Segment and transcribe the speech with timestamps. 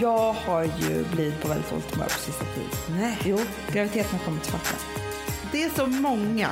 [0.00, 3.00] Jag har ju blivit på väldigt dåligt humör på sista tiden.
[3.00, 3.18] Nej.
[3.24, 3.38] Jo,
[3.72, 4.60] graviditeten har kommit mig.
[5.52, 6.48] Det är så många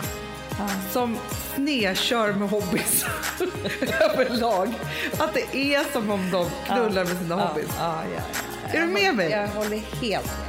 [0.58, 0.68] Ja.
[0.92, 1.16] som
[1.54, 3.04] snedkör med hobbys
[4.00, 4.74] överlag.
[5.18, 7.66] Att det är som om de knullar med sina hobbys.
[7.78, 8.22] Ja, ja,
[8.72, 8.78] ja.
[8.78, 9.30] Är du med mig?
[9.30, 10.46] Jag håller helt med.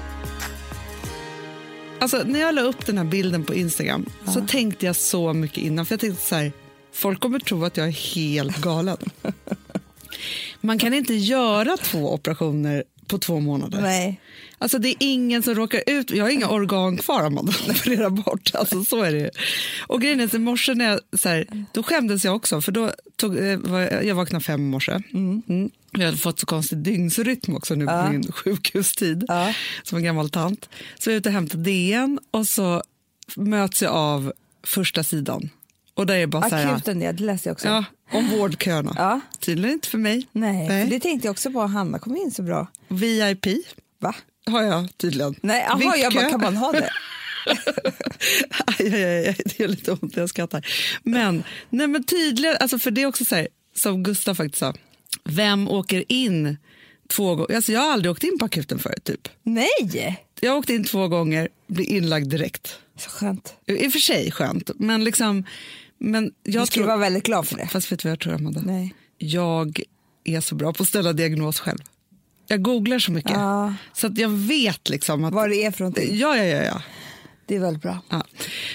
[1.99, 5.57] Alltså, när jag la upp den här bilden på Instagram så tänkte jag så mycket
[5.57, 5.85] innan.
[5.85, 6.51] För jag tänkte så här,
[6.93, 8.97] folk kommer tro att jag är helt galen.
[10.61, 13.81] Man kan inte göra två operationer på två månader.
[13.81, 14.21] Nej.
[14.57, 16.11] Alltså det är ingen som råkar ut.
[16.11, 17.53] Jag har inga organ kvar, Amanda.
[17.69, 18.51] Operera bort.
[18.53, 19.29] Alltså så är det ju.
[19.87, 22.61] Och grejen är i morse när jag, så här, då skämdes jag också.
[22.61, 23.59] För då tog, eh,
[24.03, 24.91] jag, vaknade fem i morse.
[25.13, 25.69] Mm.
[25.91, 29.25] Jag hade fått så konstig dygnsrytm också nu på min sjukhustid.
[29.27, 29.53] Ja.
[29.83, 30.69] Som en gammal tant.
[30.99, 32.83] Så jag är ute och hämtar DN och så
[33.35, 35.49] möts jag av första sidan.
[35.99, 37.67] Och där är bara Akuten, ja, det läste jag också.
[37.67, 38.93] ja, om vårdköerna.
[38.97, 39.19] Ja.
[39.39, 40.27] Tydligen inte för mig.
[40.31, 41.61] Nej, för det tänkte jag också på.
[41.61, 42.67] Hanna kom in så bra.
[42.87, 43.45] VIP
[43.99, 44.15] Va?
[44.45, 45.35] har jag tydligen.
[45.41, 46.21] Nej, aha, jag VIP-kö.
[46.21, 46.89] bara, kan man ha det?
[48.79, 50.67] aj, aj, aj, det gör lite ont när jag skrattar.
[51.03, 54.73] Men, nej, men tydligen, alltså för det är också så här, som Gustav faktiskt sa,
[55.23, 56.57] vem åker in
[57.09, 57.55] två gånger?
[57.55, 59.03] Alltså jag har aldrig åkt in på akuten förut.
[59.03, 59.29] Typ.
[59.43, 60.25] Nej!
[60.39, 62.79] Jag har åkt in två gånger, blir inlagd direkt.
[62.99, 63.53] Så skönt.
[63.65, 65.43] I och för sig skönt, men liksom...
[65.99, 67.67] Men jag Du skulle tror, vara väldigt glad för det.
[67.67, 68.61] Fast vet du vad jag tror, Amanda?
[68.65, 68.95] Nej.
[69.17, 69.81] Jag
[70.23, 71.79] är så bra på att ställa diagnos själv.
[72.47, 73.73] Jag googlar så mycket, Ja.
[73.93, 75.33] så att jag vet liksom att...
[75.33, 76.17] Vad det är för någonting.
[76.17, 76.63] Ja, ja, ja.
[76.63, 76.81] ja.
[77.45, 77.97] Det är väldigt bra.
[78.09, 78.23] Ja.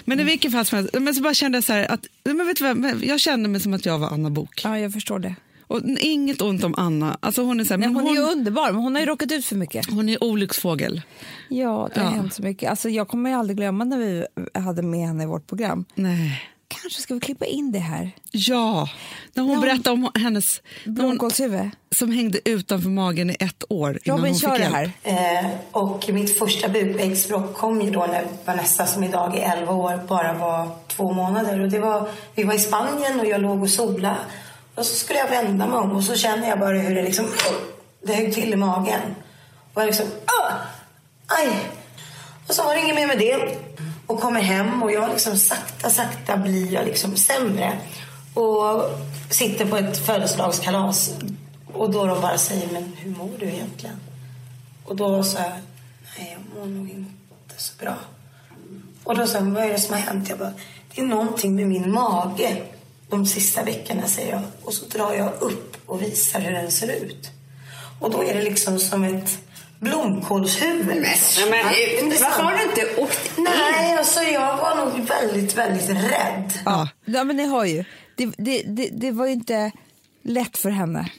[0.04, 2.46] Men i vilket fall som helst, men så bara kände jag så här att, men
[2.46, 4.60] vet du vad, jag kände mig som att jag var Anna Bok.
[4.64, 5.34] Ja, jag förstår det.
[5.66, 8.20] Och inget ont om Anna, alltså hon är så här, Nej, men hon, hon, är
[8.20, 9.90] ju underbar, men hon har ju råkat ut för mycket.
[9.90, 11.02] hon är olycksfågel.
[11.48, 12.16] Ja, det har Ja.
[12.16, 12.70] hänt så mycket.
[12.70, 14.26] Alltså, jag kommer ju aldrig glömma när vi
[14.60, 15.84] hade med henne i vårt program.
[15.94, 16.42] Nej.
[16.82, 18.10] Kanske ska vi klippa in det här.
[18.30, 18.88] Ja,
[19.34, 19.60] när hon Ja.
[19.60, 21.70] berättade om hennes, när hon, Blomkålshuvud.
[21.96, 24.92] som hängde utanför magen i ett år innan Robin, hon kör fick det hjälp.
[25.02, 25.44] här.
[25.44, 30.00] Eh, och mitt första bukvägsbråck kom ju då när Vanessa som idag är 11 år
[30.08, 31.60] bara var två månader.
[31.60, 34.16] Och det var, vi var i Spanien och jag låg och sola.
[34.74, 37.26] Och så skulle jag vända mig om och så känner jag bara hur det liksom,
[38.06, 39.00] det högg till i magen.
[39.74, 40.52] Och jag liksom, ah,
[41.26, 41.48] aj.
[42.48, 43.58] Och så var det inget mer med det.
[44.06, 47.78] Och kommer hem och jag liksom sakta, sakta blir jag liksom sämre.
[48.34, 48.90] Och
[49.30, 51.14] sitter på ett födelsedagskalas.
[51.72, 53.96] Och då de bara säger, men hur mår du egentligen?
[54.84, 55.52] Och då sa jag,
[56.18, 57.94] nej jag mår nog inte så bra.
[59.04, 60.28] Och då sa jag, vad är det som har hänt?
[60.28, 60.52] Jag bara,
[60.94, 62.62] det är någonting med min mage
[63.08, 64.42] de sista veckorna, säger jag.
[64.62, 67.30] Och så drar jag upp och visar hur den ser ut.
[68.00, 69.38] Och då är det liksom som ett
[69.84, 70.86] blomkålshuvud.
[70.86, 70.96] Men,
[71.50, 73.44] men, är varför har du inte åkt in?
[73.44, 76.52] Nej, alltså jag var nog väldigt, väldigt rädd.
[76.64, 76.88] Ja.
[77.04, 77.84] Ja, men ni har ju.
[78.16, 79.70] Det, det, det, det var ju inte
[80.22, 81.10] lätt för henne.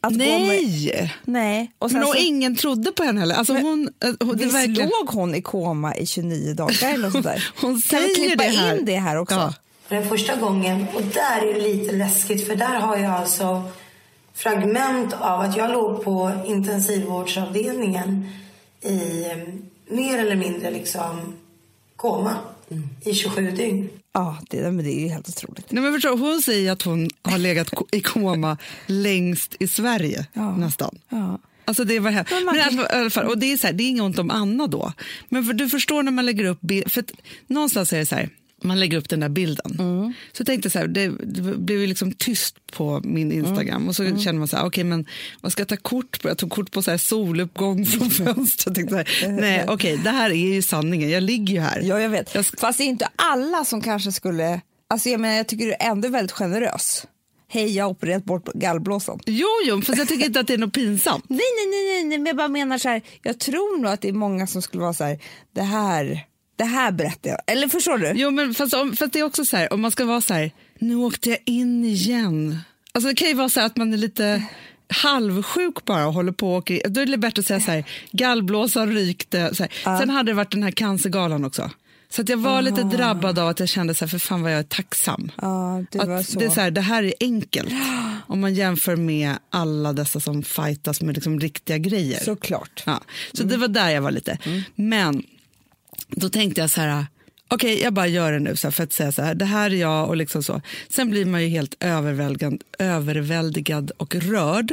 [0.00, 1.14] Att med- Nej!
[1.24, 1.72] Nej.
[1.78, 3.34] Och sen Men och så, ingen trodde på henne heller.
[3.34, 7.24] Alltså hon, eh, hon, visst verkligen, låg hon i koma i 29 dagar eller sånt
[7.24, 7.48] där?
[7.60, 8.78] Hon kan vi säger klippa det här.
[8.78, 9.34] in det här också?
[9.34, 9.54] Ja.
[9.88, 13.62] Den första gången, och där är det lite läskigt för där har jag alltså
[14.42, 18.28] fragment av att jag låg på intensivvårdsavdelningen
[18.82, 19.38] i eh,
[19.94, 21.34] mer eller mindre liksom
[21.96, 22.34] koma
[23.04, 23.88] i 27 dygn.
[24.12, 25.72] Ja, det, men det är ju helt otroligt.
[25.72, 28.56] Nej, men förstår, du, hon säger att hon har legat i koma
[28.86, 30.56] längst i Sverige, Ja.
[30.56, 30.98] nästan.
[31.08, 31.38] Ja.
[31.64, 32.32] Alltså det var hemskt.
[32.32, 34.02] Men man Men alltså, i alla fall, och det är, så här, det är inget
[34.02, 34.92] ont om Anna då.
[35.28, 37.12] Men för, du förstår när man lägger upp för att,
[37.46, 38.28] någonstans är det så här,
[38.62, 39.76] man lägger upp den där bilden.
[39.78, 40.12] Mm.
[40.32, 43.88] Så tänkte så här, det, det blev ju liksom tyst på min Instagram Mm.
[43.88, 45.06] och så kände man så här, okej men
[45.40, 46.28] vad ska jag ta kort på?
[46.28, 48.74] Jag tog kort på så här soluppgång från fönstret.
[48.74, 51.80] Tänkte så här, nej okej det här är ju sanningen, jag ligger ju här.
[51.84, 52.34] Ja, jag vet.
[52.34, 54.60] Jag Fast det är inte alla som kanske skulle...
[54.90, 57.06] Alltså jag, menar, jag tycker du är ändå väldigt generös.
[57.50, 59.20] Hej, jag har opererat bort gallblåsan.
[59.26, 61.24] Jo, jo, fast jag tycker inte att det är något pinsamt.
[61.28, 63.02] Nej, nej, nej, nej, men jag bara menar så här.
[63.22, 65.18] Jag tror nog att det är många som skulle vara så här.
[65.54, 66.24] Det här,
[66.58, 67.40] det här berättar jag.
[67.46, 68.12] Eller förstår du?
[68.14, 70.34] Jo, men fast, om, fast det är också så här, om man ska vara så
[70.34, 72.58] här, nu åkte jag in igen.
[72.92, 74.42] Alltså det kan ju vara så här att man är lite
[74.88, 77.84] halvsjuk bara och håller på och åker, då är det bättre att säga så här,
[78.10, 79.54] gallblåsan rykte.
[79.54, 79.98] Så här.
[79.98, 81.70] Sen hade det varit den här cancergalan också.
[82.10, 84.52] Så att jag var lite drabbad av att jag kände så här, för fan vad
[84.52, 85.30] jag är tacksam.
[85.36, 86.38] Ja, det att så.
[86.38, 87.72] Det, är så här, det här är enkelt.
[88.26, 92.24] Om man jämför med alla dessa som fightas med liksom riktiga grejer.
[92.24, 92.82] Såklart.
[92.86, 93.00] Ja,
[93.32, 94.38] så det var där jag var lite.
[94.74, 95.22] Men
[96.08, 97.06] då tänkte jag så här,
[97.48, 99.70] okej jag bara gör det nu så här, för att säga så här, det här
[99.70, 100.62] är jag och liksom så.
[100.88, 104.72] Sen blir man ju helt överväldigad, överväldigad och rörd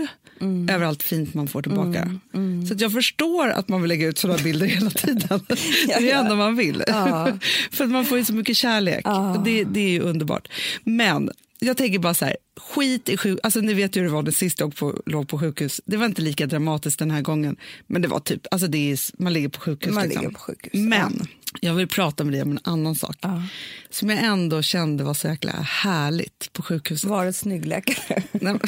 [0.70, 2.20] över allt fint man får tillbaka.
[2.68, 5.46] Så att jag förstår att man vill lägga ut sådana bilder hela tiden.
[5.88, 6.20] det är det ja.
[6.20, 6.84] enda man vill.
[6.88, 7.38] Ja.
[7.72, 9.02] för att man får ju så mycket kärlek.
[9.04, 9.42] Ja.
[9.46, 10.48] Det, det är ju underbart.
[10.84, 11.30] Men
[11.60, 13.40] jag tänker bara så här, skit i sjuk...
[13.44, 15.82] Alltså ni vet ju hur det var det sista jag på, låg på sjukhus.
[15.86, 17.56] Det var inte lika dramatiskt den här gången.
[17.88, 19.94] Men det var typ, alltså det är, man ligger på sjukhus.
[19.94, 20.22] Man liksom.
[20.22, 21.28] ligger på sjukhus, Men
[21.62, 23.18] jag vill prata med dig om en annan sak.
[23.22, 23.44] Ja.
[23.90, 27.10] Som jag ändå kände var så jäkla härligt på sjukhuset.
[27.10, 28.24] Var ett snyggläkare.
[28.32, 28.60] Nej,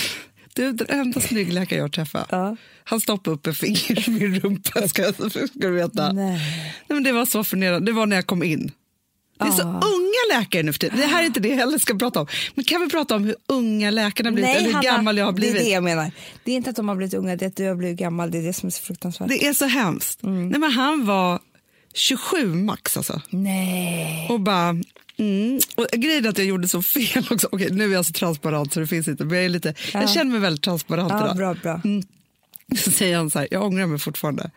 [0.54, 2.56] du, den enda snyggläkare jag träffade, Ja.
[2.84, 4.88] han stoppade upp en finger i min rumpa.
[4.88, 6.12] Ska, ska du veta.
[6.12, 6.32] Nej.
[6.34, 7.92] Nej, men det var så förnedrande.
[7.92, 8.72] Det var när jag kom in.
[9.40, 9.82] Det är så Ah.
[9.86, 10.98] unga läkare nu för tiden.
[11.00, 12.28] Det här är inte det jag heller ska prata om.
[12.56, 15.32] Men kan vi prata om hur unga läkarna blivit eller hur Hanna, gammal jag har
[15.34, 15.56] blivit?
[15.56, 16.12] Det är det jag menar.
[16.44, 18.32] Det är inte att de har blivit unga, det är att du har blivit gammal.
[18.32, 19.30] Det är det som är så fruktansvärt.
[19.30, 20.24] Det är så hemskt.
[20.24, 20.50] Mm.
[20.50, 21.40] Nej, men han var
[21.94, 23.22] 27 max alltså.
[23.30, 24.28] Nej.
[24.30, 24.76] Och bara...
[25.20, 25.60] Mm.
[25.76, 27.50] Och grejen är att jag gjorde så fel också.
[27.52, 29.26] Okej, nu är jag så transparent så det finns inte.
[29.26, 31.36] Men jag, är lite, jag känner mig väldigt transparent Ja, idag.
[31.38, 31.82] bra, bra.
[32.78, 34.52] Så säger han så här, jag ångrar mig fortfarande.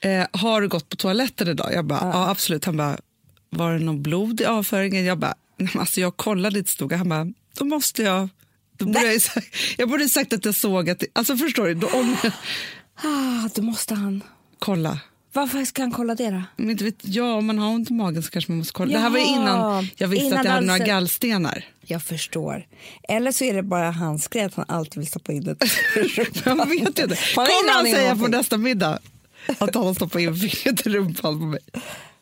[0.00, 1.70] Eh, har du gått på toaletten idag?
[1.74, 2.30] Jag bara, ja.
[2.30, 2.64] absolut.
[2.64, 2.98] Han bara,
[3.50, 5.04] var det någon blod i avföringen?
[5.04, 7.26] Jag bara, "Nej, men alltså jag kollade lite stod Han bara,
[7.58, 8.28] då måste jag...
[8.76, 9.46] Då borde jag, sagt,
[9.78, 11.04] jag borde sagt att jag såg att...
[11.12, 12.32] Alltså förstår du, då ångrar
[13.02, 14.22] Ah, då måste han.
[14.58, 15.00] Kolla.
[15.32, 16.42] Varför ska han kolla det då?
[16.56, 18.92] Men inte vet jag, om man har ont i magen så kanske man måste kolla.
[18.92, 21.64] Det här var innan jag visste innan att jag hade några gallstenar.
[21.80, 22.66] Jag förstår.
[23.08, 25.56] Eller så är det bara hans grej att han alltid vill stoppa in det.
[26.44, 27.16] Jag vet inte.
[27.34, 28.98] Kommer han om säga på nästa middag
[29.58, 31.60] att han har stoppat in fingret i rumpan på mig?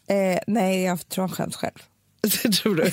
[0.08, 1.82] Eh, nej, jag tror han skäms själv.
[2.42, 2.92] Det tror du?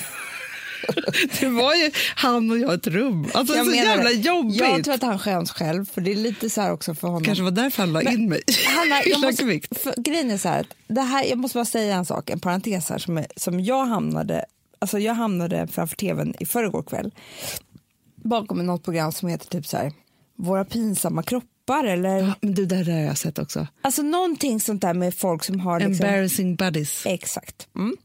[1.40, 3.30] Det var ju han och jag i ett rum.
[3.34, 4.60] Alltså Jag så jävla jobbigt.
[4.60, 7.24] Jag tror att han skäms själv, för det är lite så här också för honom.
[7.24, 9.44] kanske var därför han la in mig Hanna, jag måste,
[9.82, 12.90] för, grejen är så här, det här, jag måste bara säga en sak, en parentes
[12.90, 14.44] här, som, är, som jag hamnade,
[14.78, 17.14] alltså jag hamnade framför tvn i förrgår kväll,
[18.16, 19.92] bakom något program som heter typ så här,
[20.38, 23.66] Våra pinsamma kroppar eller, Men du, det där har jag sett också.
[23.82, 27.06] alltså någonting sånt där med folk som har liksom, Embarrassing buddies.
[27.06, 27.68] Exakt.
[27.76, 27.96] Mm.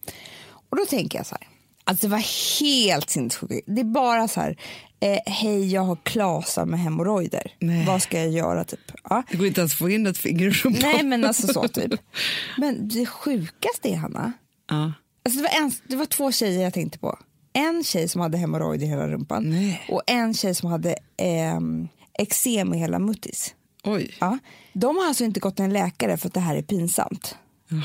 [0.69, 1.47] Och då tänker jag så här,
[1.83, 3.63] alltså det var helt sinnessjukt.
[3.67, 4.57] Det är bara så här,
[4.99, 7.53] eh, hej jag har klasar med hemorrojder,
[7.87, 8.91] vad ska jag göra typ?
[9.09, 9.23] Ja.
[9.31, 10.69] Det går inte ens att få in ett finger i.
[10.81, 11.91] Nej men alltså så typ.
[12.57, 14.33] Men det sjukaste är Hanna,
[14.69, 14.93] Ja.
[15.25, 17.19] alltså det, var en, det var två tjejer jag tänkte på.
[17.53, 19.81] En tjej som hade hemorrojd i hela rumpan Nej.
[19.89, 23.55] och en tjej som hade ehm, eksem i hela muttis.
[23.83, 24.15] Oj.
[24.19, 24.37] Ja.
[24.73, 27.35] De har alltså inte gått till en läkare för att det här är pinsamt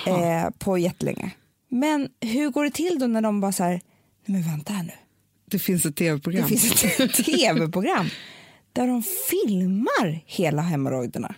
[0.07, 1.31] eh, på jättelänge.
[1.69, 3.81] Men hur går det till då när de bara så här, nej
[4.27, 4.93] men vänta här nu,
[5.47, 6.43] Det finns ett tv-program.
[6.51, 8.07] det finns ett tv-program
[8.73, 11.35] där de filmar hela hemorrojderna.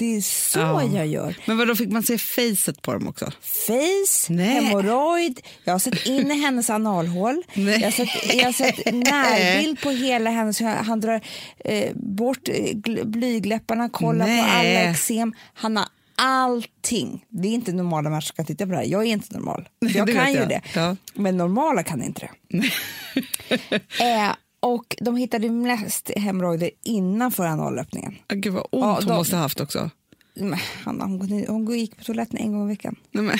[0.00, 0.82] Det är så Ja.
[0.94, 1.36] jag gör.
[1.46, 3.24] Men vad då fick man se facet på dem också?
[3.40, 4.46] Face, Nej.
[4.64, 7.42] hemorrojd, jag har sett in i hennes analhål.
[7.54, 7.80] Nej.
[7.80, 11.20] Jag har sett, jag har sett närbild på hela hennes, han drar
[11.64, 14.42] eh, bort eh, gl- blygläpparna, kollar Nej.
[14.42, 15.34] på alla eksem.
[15.54, 15.86] Han har
[16.16, 17.24] allting.
[17.28, 18.84] Det är inte normala människor som kan titta på det här.
[18.84, 19.68] Jag är inte normal.
[19.78, 20.48] Jag kan ju jag.
[20.48, 20.60] det.
[20.74, 20.96] Ja.
[21.14, 22.58] Men normala kan inte det.
[24.04, 24.30] eh,
[24.60, 28.14] och de hittade mest hemorrojder innanför analöppningen.
[28.28, 29.90] Ah, Gud vad ont Ja, hon de- måste ha haft också.
[30.34, 32.96] Men, Hanna, hon, hon gick på toaletten en gång i veckan.
[33.10, 33.38] Nej, men,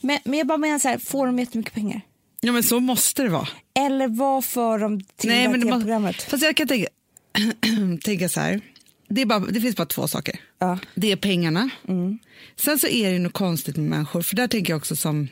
[0.00, 2.00] Men, men jag bara menar så här, får de jättemycket pengar?
[2.40, 3.48] ja, men så måste det vara.
[3.78, 6.22] Eller vad för de till Nej, men det må- programmet?
[6.22, 6.88] Fast jag kan tänka,
[8.04, 8.60] tänka så här.
[9.08, 10.40] Det, bara, det finns bara två saker.
[10.58, 10.66] Ja.
[10.66, 10.78] Mm.
[10.94, 11.70] Det är pengarna.
[12.56, 14.22] Sen så är det något konstigt med människor.
[14.22, 15.28] För där tänker jag också som...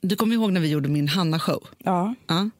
[0.00, 1.66] Du kommer ihåg när vi gjorde min Hanna-show?
[1.78, 2.14] Ja.
[2.26, 2.50] Ja.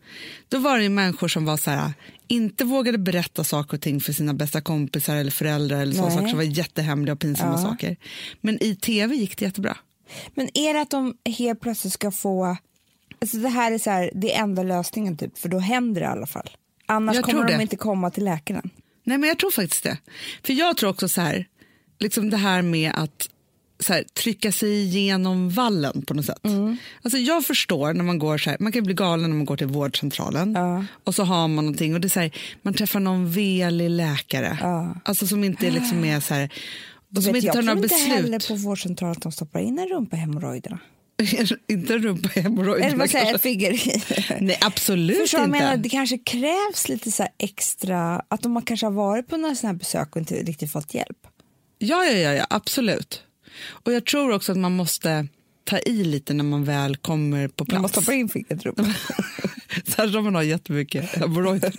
[0.48, 1.92] Då var det ju människor som var så här,
[2.28, 6.28] inte vågade berätta saker och ting för sina bästa kompisar eller föräldrar eller sådana saker
[6.28, 7.58] som var jättehemliga och pinsamma Ja.
[7.58, 7.96] saker.
[8.40, 9.76] Men i tv gick det jättebra.
[10.34, 12.56] Men är det att de helt plötsligt ska få...
[13.20, 16.04] Alltså det här är så här, det är enda lösningen typ, för då händer det
[16.06, 16.50] i alla fall.
[16.86, 17.62] Annars Jag kommer de det.
[17.62, 18.70] inte komma till läkaren.
[19.04, 19.98] Nej, men jag tror faktiskt det.
[20.42, 21.46] För jag tror också så här,
[21.98, 23.28] liksom det här med att
[23.80, 26.44] så här, trycka sig igenom vallen på något sätt.
[26.44, 26.76] Mm.
[27.02, 29.56] Alltså jag förstår när man går så här, man kan bli galen när man går
[29.56, 30.84] till vårdcentralen Ja.
[31.04, 32.30] och så har man någonting och det är så här,
[32.62, 34.58] man träffar någon velig läkare.
[34.60, 34.94] Ja.
[35.04, 36.50] Alltså som inte liksom är så här,
[37.16, 38.48] och som Vet, inte jag tar tror några inte heller beslut.
[38.62, 40.78] på vårdcentralen att de stoppar in en rumpa i hemorrojderna.
[41.68, 44.02] inte rumpa Eller hemorrojderna vad säger jag, i.
[44.40, 45.58] Nej, absolut Förstår inte.
[45.58, 45.76] jag menar?
[45.76, 49.78] Det kanske krävs lite så extra, att de kanske har varit på några sådana här
[49.78, 51.18] besök och inte riktigt fått hjälp.
[51.78, 53.22] Ja, ja, ja, ja, absolut.
[53.68, 55.26] Och jag tror också att man måste
[55.64, 57.72] ta i lite när man väl kommer på plats.
[57.72, 58.70] Man måste stoppa in fingret i.
[59.90, 61.74] Särskilt om man har jättemycket hemorrojder.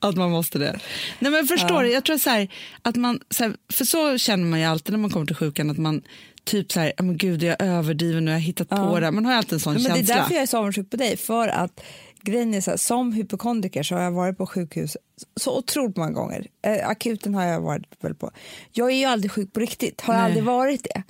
[0.00, 0.78] Att man måste det.
[1.18, 1.92] Nej, men förstår du?
[1.92, 2.48] Jag tror så här,
[2.82, 5.70] att man, så här, för så känner man ju alltid när man kommer till sjukan
[5.70, 6.02] att man
[6.44, 9.10] typ så här, "Ja, men gud, jag överdriver nu, jag har hittat på det.
[9.10, 10.14] Man har alltid en sån Men det är känsla.
[10.14, 11.16] därför jag är så avundsjuk på dig.
[11.16, 11.80] För att
[12.22, 14.96] grejen är så här, som hypokondriker så har jag varit på sjukhus
[15.36, 16.46] så otroligt många gånger.
[16.66, 18.30] Eh, akuten har jag varit väl på.
[18.72, 20.22] Jag är ju aldrig sjuk på riktigt, har Nej.
[20.22, 21.02] aldrig varit det.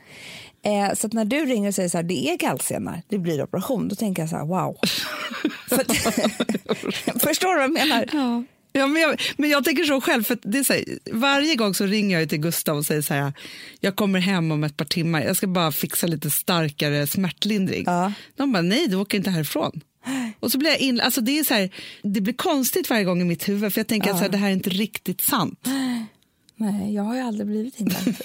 [0.69, 3.89] Eh, så när du ringer och säger så här, det är gallstenar, det blir operation,
[3.89, 4.73] då tänker jag så här, wow.
[7.21, 8.09] Förstår du vad jag menar?
[8.13, 8.45] Ja.
[8.75, 11.75] Ja, men, jag, men jag tänker så själv, för det är så här, varje gång
[11.75, 13.33] så ringer jag till Gustav och säger så här,
[13.81, 17.85] jag kommer hem om ett par timmar, jag ska bara fixa lite starkare smärtlindring.
[17.87, 18.13] Ja.
[18.37, 19.81] De bara, nej du åker inte härifrån.
[20.41, 21.71] Och så blir jag in, alltså det, är så här,
[22.03, 24.39] det blir konstigt varje gång i mitt huvud, för jag tänker att så här, det
[24.39, 25.69] här är inte riktigt sant.
[26.57, 28.17] Nej, jag har ju aldrig blivit inlagd.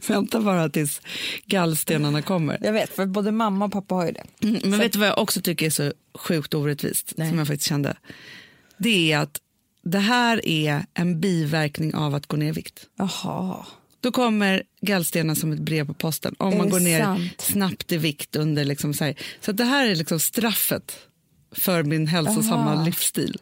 [0.06, 1.00] Vänta bara tills
[1.46, 2.58] gallstenarna kommer.
[2.60, 4.24] jag vet, för både mamma och pappa har ju det.
[4.42, 7.28] Mm, men vet du vad jag också tycker är så sjukt orättvist, Nej.
[7.28, 7.96] som jag faktiskt kände?
[8.78, 9.40] Det är att
[9.82, 12.86] det här är en biverkning av att gå ner i vikt.
[12.98, 13.66] Jaha.
[14.00, 17.40] Då kommer gallstenar som ett brev på posten om man går ner sant?
[17.40, 19.14] snabbt i vikt under liksom så här.
[19.40, 20.98] Så att det här är liksom straffet
[21.52, 22.84] för min hälsosamma Aha.
[22.84, 23.38] livsstil.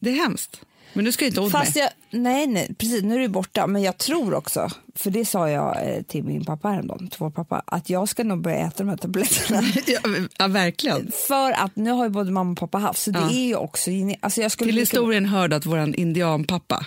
[0.00, 0.60] Det är hemskt.
[0.92, 1.82] Men nu ska inte ont Fast med.
[2.10, 3.66] jag, nej, nej, precis, nu är du borta.
[3.66, 7.30] Men jag tror också, för det sa jag eh, till min pappa häromdagen, till vår
[7.30, 9.62] pappa, att jag ska nog börja äta de här tabletterna.
[9.86, 10.00] Ja,
[10.38, 11.10] ja, verkligen.
[11.28, 13.30] för att nu har ju både mamma och pappa haft, så det Ja.
[13.30, 13.90] är ju också...
[14.20, 16.86] Alltså jag skulle Till lika- historien hörde att vår indianpappa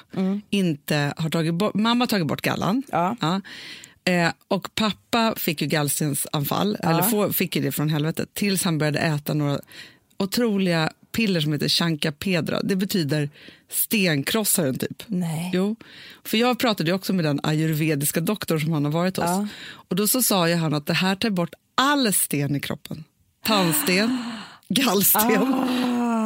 [0.49, 2.83] inte har tagit bort, mamma har tagit bort gallan.
[2.91, 3.15] Ja.
[4.05, 8.77] Eh, och pappa fick ju gallstensanfall, eller få, fick ju det från helvetet, tills han
[8.77, 9.59] började äta några
[10.17, 12.61] otroliga piller som heter Chankapedra.
[12.61, 13.29] Det betyder
[13.69, 15.03] stenkrossaren typ.
[15.07, 15.51] Nej.
[15.53, 15.75] Jo,
[16.23, 19.25] för jag pratade också med den ayurvediska doktorn som han har varit hos.
[19.25, 19.47] Ja.
[19.89, 23.03] Och då så sa ju han att det här tar bort all sten i kroppen.
[23.45, 24.17] Tandsten,
[24.69, 25.53] gallsten,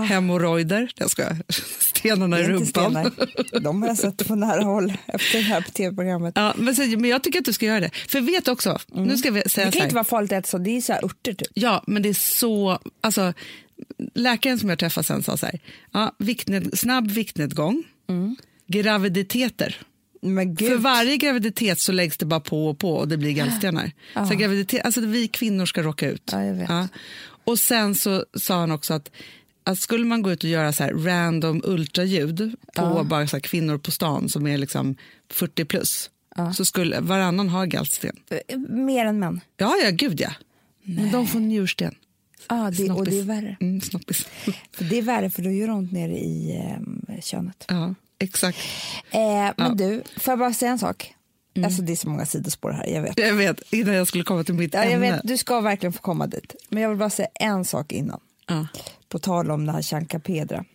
[0.08, 0.92] hemorrojder.
[0.96, 1.24] Jag ska
[1.80, 2.40] stenarna Ah.
[2.40, 2.92] I rumpan.
[2.92, 3.12] stenar.
[3.60, 6.34] De har jag sett på nära håll efter det här tv-programmet.
[6.38, 7.92] Ja, men, men jag tycker att du ska göra det.
[8.08, 10.58] För vet också, nu ska vi säga Det kan inte vara farligt att äta så,
[10.58, 11.48] det är så här örter typ.
[11.54, 12.80] Ja, men det är så...
[13.02, 13.34] Alltså,
[14.14, 15.60] läkaren som jag träffade sen sa så här,
[15.92, 17.84] ja, viktned, snabb viktnedgång,
[18.68, 19.82] graviditeter.
[20.22, 20.70] Men gud.
[20.70, 23.92] För varje graviditet så läggs det bara på och på och det blir gallstenar.
[24.30, 26.30] Så graviditet, alltså vi kvinnor ska råka ut.
[26.32, 26.90] Ja, vet.
[27.46, 29.12] Och sen så sa han också att,
[29.64, 33.78] att skulle man gå ut och göra så här random ultraljud på bara så kvinnor
[33.78, 34.96] på stan som är liksom
[35.32, 36.10] 40 plus,
[36.56, 38.16] så skulle varannan ha gallsten.
[38.48, 39.42] Eh, Mer än män.
[39.58, 40.32] Ja, ja, gud ja.
[40.84, 41.96] Men de får njursten.
[42.50, 43.58] Ah, det, och det är värre.
[43.60, 44.28] Mm, snoppis.
[44.72, 46.58] För det är värre för då gör det ont nere i
[47.10, 47.66] eh, könet.
[47.68, 48.58] ja, exakt.
[49.12, 51.14] Eh, men du, får jag bara säga en sak?
[51.66, 53.20] Alltså det är så många sidospår här, jag vet.
[53.20, 55.12] Jag vet, innan jag skulle komma till mitt Ja, jag ämne.
[55.12, 55.22] vet.
[55.24, 56.56] Du ska verkligen få komma dit.
[56.70, 58.20] Men jag vill bara säga en sak innan.
[58.48, 58.68] Ja.
[59.10, 60.66] På tal om det här Chankapedra.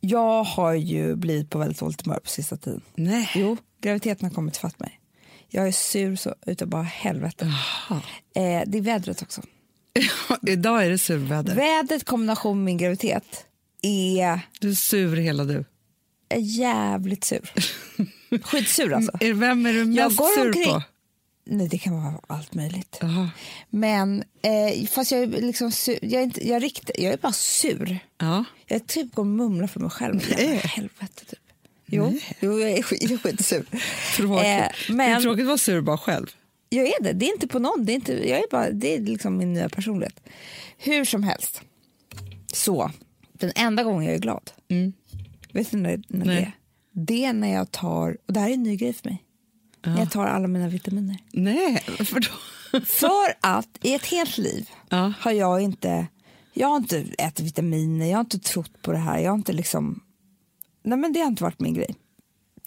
[0.00, 2.80] Jag har ju blivit på väldigt dåligt humör på sista tiden.
[2.94, 3.30] Nej.
[3.34, 5.00] Jo, graviditeten har kommit fatt mig.
[5.48, 7.44] Jag är sur så utav bara helvete.
[8.34, 9.42] Eh, det är vädret också.
[10.46, 11.54] Idag är det surväder.
[11.54, 13.44] Vädret kombination med min graviditet
[13.82, 15.64] är Du är sur hela du.
[16.38, 17.50] jävligt sur.
[18.42, 19.12] Skitsur alltså.
[19.20, 20.82] Är- Vem är du Jag mest går sur omkring- på?
[21.44, 22.98] Nej, det kan vara allt möjligt.
[23.00, 23.30] Jaha.
[23.70, 27.32] Men eh, fast jag är liksom sur, jag är, inte, jag, rikt, jag är bara
[27.32, 27.98] sur.
[28.18, 28.44] Ja.
[28.66, 30.24] Jag typ går och mumlar för mig själv.
[30.36, 30.56] Nej.
[30.56, 31.38] Helvete typ.
[31.86, 33.64] Jo, jo jag är, skit, jag är skitsur.
[34.16, 34.46] Tråkigt.
[34.46, 34.52] Eh,
[34.86, 36.26] Det är men tråkigt att vara sur bara själv.
[36.72, 37.12] Jag är det.
[37.12, 37.84] Det är inte på någon.
[37.84, 40.20] Det är, inte, jag är bara, det är liksom min nya personlighet.
[40.78, 41.62] Hur som helst.
[42.52, 42.90] Så,
[43.32, 44.50] den enda gången jag är glad.
[45.52, 46.52] Vet du när, när det är?
[46.92, 49.22] Det är när jag tar, och det här är en ny grej för mig.
[49.86, 51.16] När jag tar alla mina vitaminer.
[51.32, 52.28] Nej, för då...
[52.84, 55.12] För att i ett helt liv Ja.
[55.18, 56.06] har jag inte,
[56.54, 59.52] jag har inte ätit vitaminer, jag har inte trott på det här, jag har inte
[59.52, 60.00] liksom,
[60.82, 61.94] nej men det har inte varit min grej.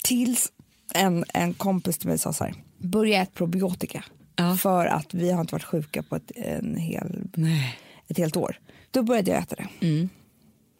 [0.03, 0.51] Tills
[0.93, 2.53] en, en kompis till mig sa så här,
[2.85, 4.03] börja äta probiotika.
[4.35, 4.57] Ja.
[4.57, 7.77] För att vi har inte varit sjuka på ett, en hel, Nej.
[8.07, 8.59] ett helt år.
[8.91, 9.67] Då började jag äta det.
[9.87, 10.09] Mm.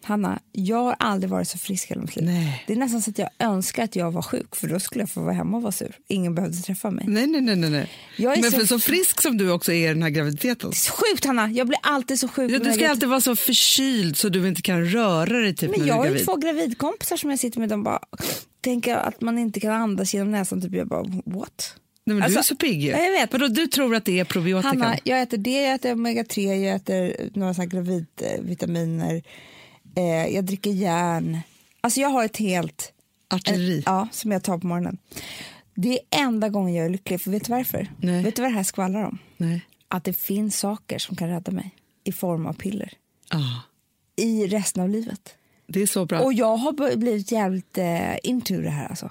[0.04, 2.26] Hanna, jag har aldrig varit så frisk hela mitt liv.
[2.26, 2.64] Nej.
[2.68, 5.10] Det är nästan så att jag önskar att jag var sjuk för då skulle jag
[5.10, 5.96] få vara hemma och vara sur.
[6.08, 7.06] Ingen behövde träffa mig.
[7.08, 7.90] Nej, nej, nej, nej.
[8.18, 10.74] Jag är Men så- för så frisk som du också är i den här graviditeten.
[10.74, 12.52] Så Sjukt Hanna, jag blir alltid så sjuk.
[12.52, 15.88] Ja, du ska alltid vara så förkyld så du inte kan röra dig typ Men
[15.88, 17.70] jag har ju två gravidkompisar som jag sitter med.
[17.70, 18.00] De bara
[18.62, 20.62] tänker att man inte kan andas genom näsan.
[20.62, 20.74] Typ.
[20.74, 21.76] Jag bara, what?
[22.08, 22.90] Nej, men du Alltså, är så pigg ju.
[22.90, 23.32] ja, jag vet.
[23.34, 24.68] Vadå, du tror att det är probiotika?
[24.68, 29.24] Hanna, jag äter det, jag äter omega-3, jag äter några såna gravidvitaminer.
[29.96, 30.04] Eh,
[30.36, 31.40] jag dricker järn.
[31.82, 32.92] Alltså jag har ett helt...
[33.30, 33.84] Artilleri.
[33.86, 34.98] Ja, som jag tar på morgonen.
[35.76, 37.22] Det är enda gången jag är lycklig.
[37.22, 37.92] För vet du varför?
[37.98, 38.24] Nej.
[38.24, 39.18] Vet du vad det här skvallrar om?
[39.38, 39.62] Nej.
[39.88, 42.94] Att det finns saker som kan rädda mig i form av piller.
[43.32, 43.62] Ja.
[44.18, 45.36] i resten av livet.
[45.68, 46.20] Det är så bra.
[46.20, 49.10] Och jag har blivit jävligt eh, into det här alltså.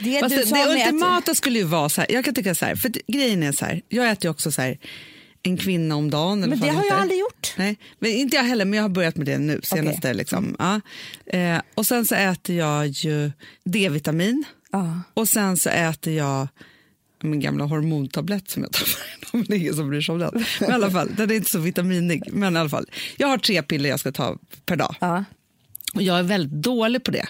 [0.00, 2.64] Det Fast det, med att- ultimata skulle ju vara så här, jag kan tycka så
[2.64, 4.78] här, för grejen är så här, jag äter ju också så här
[5.42, 6.42] en kvinna om dagen.
[6.42, 7.54] eller Men det har jag aldrig gjort.
[7.56, 10.14] Nej, men inte jag heller, men jag har börjat med det nu senaste.
[10.14, 10.56] Liksom.
[10.58, 10.80] Ja.
[11.38, 13.30] Eh, och sen så äter jag ju
[13.64, 15.00] D-vitamin Ja.
[15.14, 16.48] och sen så äter jag
[17.22, 18.86] min gamla hormontablett som jag tar
[19.32, 20.44] varje dag, ingen som bryr sig om den.
[20.60, 22.22] Men i alla fall, den är inte så vitaminig.
[22.32, 24.94] Men i alla fall, jag har tre piller jag ska ta per dag.
[25.00, 25.24] Ja.
[25.94, 27.26] Och jag är väldigt dålig på det.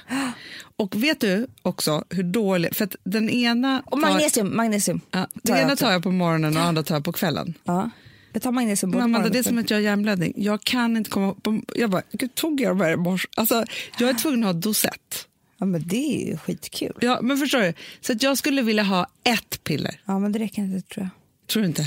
[0.77, 5.01] Och vet du också hur dålig, för den ena Och magnesium, magnesium.
[5.11, 7.55] ja, tar den ena tar jag på morgonen och andra tar jag på kvällen.
[7.65, 7.91] Ja.
[8.33, 10.33] Jag tar magnesium Men Amanda, det är som att jag har hjärnblödning.
[10.37, 11.61] Jag kan inte komma på...
[11.77, 13.29] Jag bara, gud, tog jag de här i morse?
[13.37, 13.65] Alltså,
[13.99, 15.27] jag är tvungen att ha dosett.
[15.59, 16.93] Ja, men det är ju skitkul.
[17.01, 17.75] Ja, men förstår du?
[18.01, 20.01] Så att jag skulle vilja ha ett piller.
[20.05, 21.11] Ja, men det räcker inte tror jag.
[21.49, 21.87] Tror du inte?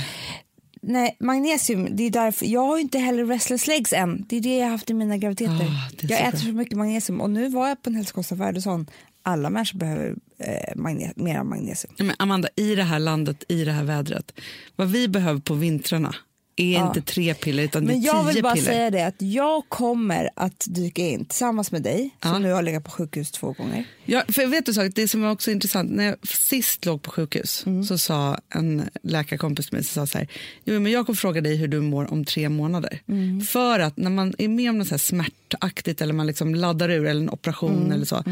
[0.86, 2.46] Nej, magnesium, det är därför.
[2.46, 4.24] Jag har inte heller restless legs än.
[4.28, 5.66] Det är det jag har haft i mina graviditeter.
[6.00, 6.40] Så jag äter bra.
[6.40, 8.84] så mycket magnesium och nu var jag på en hälsokostaffär och sa
[9.22, 11.94] alla människor behöver eh, magne- mer magnesium.
[11.98, 14.32] Men Amanda, i det här landet, i det här vädret,
[14.76, 16.14] vad vi behöver på vintrarna
[16.56, 18.66] är inte tre piller utan Men det är jag tio vill bara piller.
[18.72, 22.28] säga det att jag kommer att dyka in tillsammans med dig Ja.
[22.32, 23.84] som nu har legat på sjukhus två gånger.
[24.04, 27.10] Ja, för vet du sak, det som var också intressant, när jag sist låg på
[27.10, 27.84] sjukhus Mm.
[27.84, 30.28] så sa en läkarkompis till mig så sa så här,
[30.64, 33.00] jo, men jag kommer fråga dig hur du mår om tre månader.
[33.08, 33.40] Mm.
[33.40, 36.88] För att när man är med om något så här smärtaktigt eller man liksom laddar
[36.90, 37.92] ur eller en operation Mm.
[37.92, 38.24] eller så,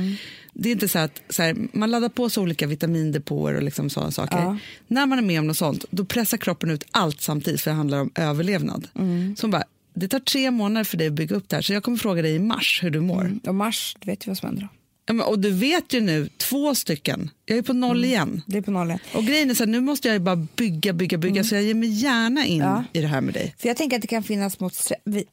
[0.52, 3.90] det är inte så att så här, man laddar på sig olika vitamindepåer och liksom
[3.90, 4.36] sådana saker.
[4.38, 4.56] Ja.
[4.88, 7.76] När man är med om något sånt, då pressar kroppen ut allt samtidigt för det
[7.76, 8.88] handlar om överlevnad.
[8.98, 9.36] Mm.
[9.36, 11.82] Så bara, det tar tre månader för dig att bygga upp det här så jag
[11.82, 13.38] kommer fråga dig i mars hur du mår.
[13.46, 14.68] Och mars, du vet ju vad som händer då.
[15.16, 17.30] Ja, och du vet ju nu, två stycken.
[17.46, 18.08] Jag är på noll Mm.
[18.10, 18.42] igen.
[18.46, 18.98] Det är på nollen.
[19.14, 21.44] Och grejen är så här, nu måste jag bara bygga, bygga, bygga.
[21.44, 22.74] Så jag ger mig gärna in Mm.
[22.74, 22.84] Ja.
[22.92, 23.54] i det här med dig.
[23.58, 25.24] För jag tänker att det kan finnas mot vi,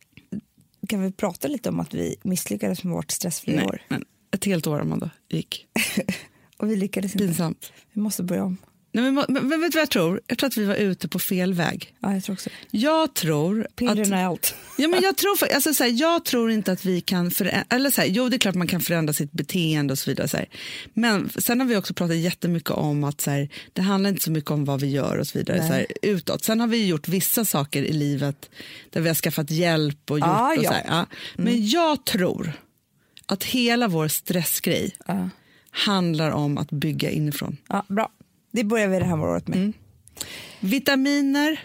[0.88, 3.82] Kan vi prata lite om att vi misslyckades med vårt stressfria år?
[3.90, 5.68] men ett helt år, Amanda, gick.
[6.58, 7.26] Och vi lyckades inte.
[7.26, 7.72] Pinsamt.
[7.94, 8.58] Vi måste börja om.
[8.92, 10.22] Nej, men, men, men vet du vad jag tror?
[10.28, 11.94] Jag tror att vi var ute på fel väg.
[12.00, 14.12] Ja, jag tror också Jag tror Pillerna att...
[14.12, 14.56] är allt.
[14.78, 17.64] Ja, men jag, tror, alltså, så här, jag tror inte att vi kan förändra...
[17.70, 20.28] Eller så här, jo, det är klart man kan förändra sitt beteende och så vidare.
[20.28, 20.50] Så här.
[20.94, 24.32] Men sen har vi också pratat jättemycket om att så här, det handlar inte så
[24.32, 26.44] mycket om vad vi gör och så vidare så här, utåt.
[26.44, 28.50] Sen har vi gjort vissa saker i livet
[28.90, 30.28] där vi har skaffat hjälp och gjort.
[30.30, 30.70] Ah, och ja.
[30.70, 31.06] så här, ja.
[31.36, 32.54] Men jag tror
[33.30, 35.30] att hela vår stressgrej Ja.
[35.72, 37.58] handlar om att bygga inifrån.
[37.70, 38.10] Ja, bra.
[38.52, 39.58] Det börjar vi det här året med.
[39.58, 39.74] Mm.
[40.60, 41.60] Vitaminer,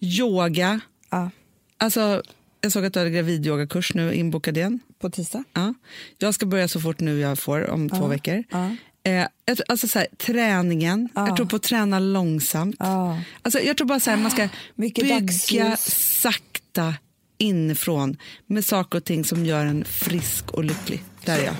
[0.00, 0.80] yoga.
[1.10, 1.30] Ja,
[1.78, 2.22] Alltså,
[2.60, 4.80] jag såg att du hade gravidyogakurs nu inbokad igen.
[4.98, 5.44] på tisdag.
[5.52, 5.74] Ja.
[6.18, 8.44] Jag ska börja så fort nu jag får, om två veckor.
[8.50, 8.70] ja.
[9.02, 9.26] Eh,
[9.68, 12.76] alltså så här, träningen, jag tror på att träna långsamt.
[12.78, 13.20] Ja.
[13.42, 15.80] Alltså, jag tror bara så här, man ska Mycket bygga dagsljus.
[16.20, 16.94] sakta
[17.38, 21.02] inifrån med saker och ting som gör en frisk och lycklig.
[21.24, 21.54] Där är jag.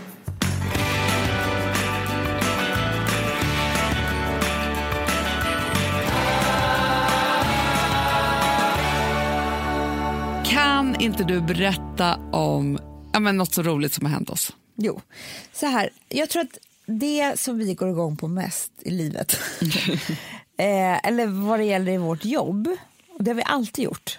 [10.46, 12.78] Kan inte du berätta om
[13.12, 14.52] ja, men något så roligt som har hänt oss?
[14.76, 15.00] Jo,
[15.52, 15.90] så här.
[16.08, 19.40] Jag tror att det som vi går igång på mest i livet,
[20.56, 22.68] eh, eller vad det gäller i vårt jobb,
[23.18, 24.18] och det har vi alltid gjort,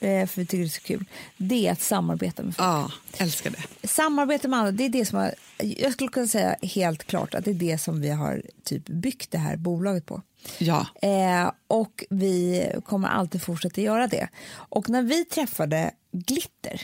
[0.00, 1.04] för vi tycker det är så kul,
[1.36, 2.68] det är att samarbeta med folk.
[2.68, 3.88] Ja, älskar det.
[3.88, 7.44] Samarbete med andra, det är det som har, jag skulle kunna säga helt klart att
[7.44, 10.22] det är det som vi har typ byggt det här bolaget på.
[10.58, 10.86] Ja.
[11.02, 14.28] Eh, och vi kommer alltid fortsätta göra det.
[14.52, 16.82] Och när vi träffade Glitter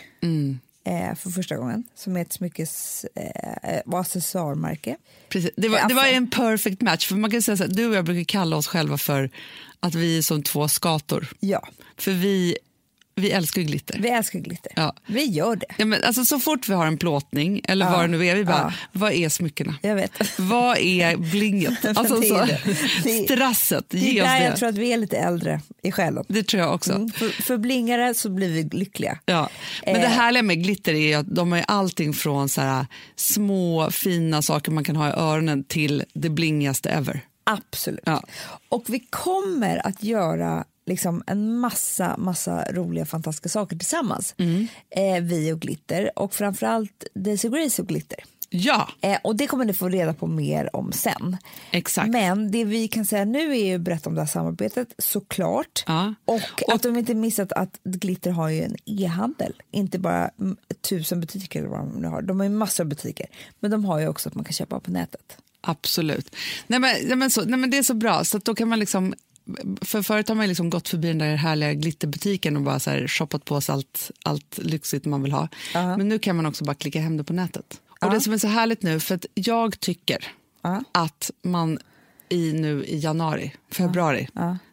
[0.85, 4.97] eh, för första gången, som är ett smyckes eh, och accessoarmärke.
[5.29, 5.51] Precis.
[5.57, 7.07] Det, var, det var en perfect match.
[7.07, 9.31] För man kan säga så här, Du och jag brukar kalla oss själva för
[9.81, 11.29] att vi är som två skator.
[11.41, 12.57] Ja, För vi,
[13.21, 13.99] vi älskar ju glitter.
[13.99, 14.73] vi älskar glitter.
[14.77, 14.95] Ja.
[15.07, 15.67] Vi gör det.
[15.79, 17.93] Ja, men alltså, så fort vi har en plåtning, eller Ja.
[17.93, 18.73] vad det nu är, vi bara, Ja.
[18.93, 19.75] vad är smyckena?
[19.83, 20.39] Jag vet.
[20.39, 21.85] Vad är blinget?
[21.97, 22.61] Alltså, Det är det.
[23.05, 24.45] Det strasset, Det ge oss det.
[24.45, 26.25] jag tror att vi är lite äldre i själen.
[26.29, 26.93] Det tror jag också.
[26.93, 27.09] Mm.
[27.11, 29.19] För, för blingare så blir vi lyckliga.
[29.27, 29.49] Ja.
[29.85, 30.11] Men det Eh.
[30.11, 34.85] härliga med glitter är att de har allting från så här, små fina saker man
[34.85, 37.21] kan ha i öronen till det blingigaste ever.
[37.45, 38.01] Absolut.
[38.05, 38.23] Ja.
[38.69, 44.35] Och vi kommer att göra liksom en massa, massa roliga, fantastiska saker tillsammans.
[44.39, 44.67] Mm.
[44.91, 48.19] Eh, vi och Glitter och framförallt Daisy Grace och Glitter.
[48.49, 51.37] Ja, Eh, och det kommer ni få reda på mer om sen.
[51.71, 52.09] exakt.
[52.09, 55.85] Men det vi kan säga nu är ju berätta om det här samarbetet såklart.
[55.87, 56.15] Ja.
[56.25, 59.53] Och att de inte missat att Glitter har ju en e-handel.
[59.71, 60.31] Inte bara
[60.89, 62.23] tusen butiker eller vad de nu har.
[62.23, 63.27] De har ju massor av butiker.
[63.61, 65.37] Men de har ju också att man kan köpa på nätet.
[65.61, 66.35] Absolut.
[66.67, 68.69] Nej, men, nej, men så, nej, men det är så bra, så att då kan
[68.69, 69.15] man liksom
[69.81, 73.09] för förut har man liksom gått förbi den där härliga glitterbutiken och bara så här
[73.09, 75.49] shoppat på sig allt, allt lyxigt man vill ha.
[75.75, 75.97] Ja.
[75.97, 77.81] Men nu kan man också bara klicka hem det på nätet.
[77.89, 78.09] Och Ja.
[78.09, 80.25] det som är så härligt nu, för att jag tycker
[80.63, 80.83] Ja.
[80.93, 81.79] att man
[82.29, 84.29] i nu i januari, februari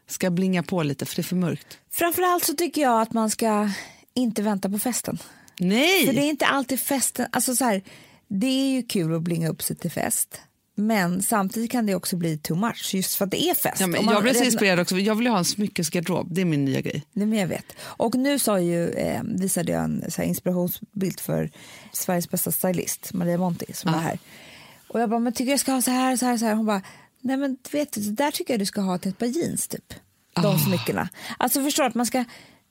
[0.08, 1.78] ska blinga på lite för det är för mörkt.
[1.92, 3.70] Framförallt så tycker jag att man ska
[4.14, 5.18] inte vänta på festen.
[5.60, 6.06] Nej!
[6.06, 7.82] För det är inte alltid festen, alltså så här,
[8.28, 10.42] det är ju kul att blinga upp sig till fest.
[10.76, 13.80] Men samtidigt kan det också bli too much just för att det är fest.
[13.82, 14.98] ja, man jag blir så inspirerad också.
[14.98, 17.04] Jag vill ju ha en smyckesgarderob, det är min nya grej.
[17.14, 17.66] Nej, men jag vet.
[17.82, 21.52] Och nu sa ju, eh, visade jag en så inspirationsbild för
[21.94, 23.98] Sveriges bästa stylist, Maria Monti, som Ja.
[23.98, 24.20] var här.
[24.88, 26.54] Och jag bara, men tycker jag ska ha så här, så här, så här.
[26.54, 26.82] Hon bara,
[27.22, 29.94] nej men vet du, där tycker jag du ska ha till ett par jeans typ.
[30.36, 30.58] De Ah.
[30.60, 31.10] smyckena.
[31.38, 32.24] Alltså förstår att man ska,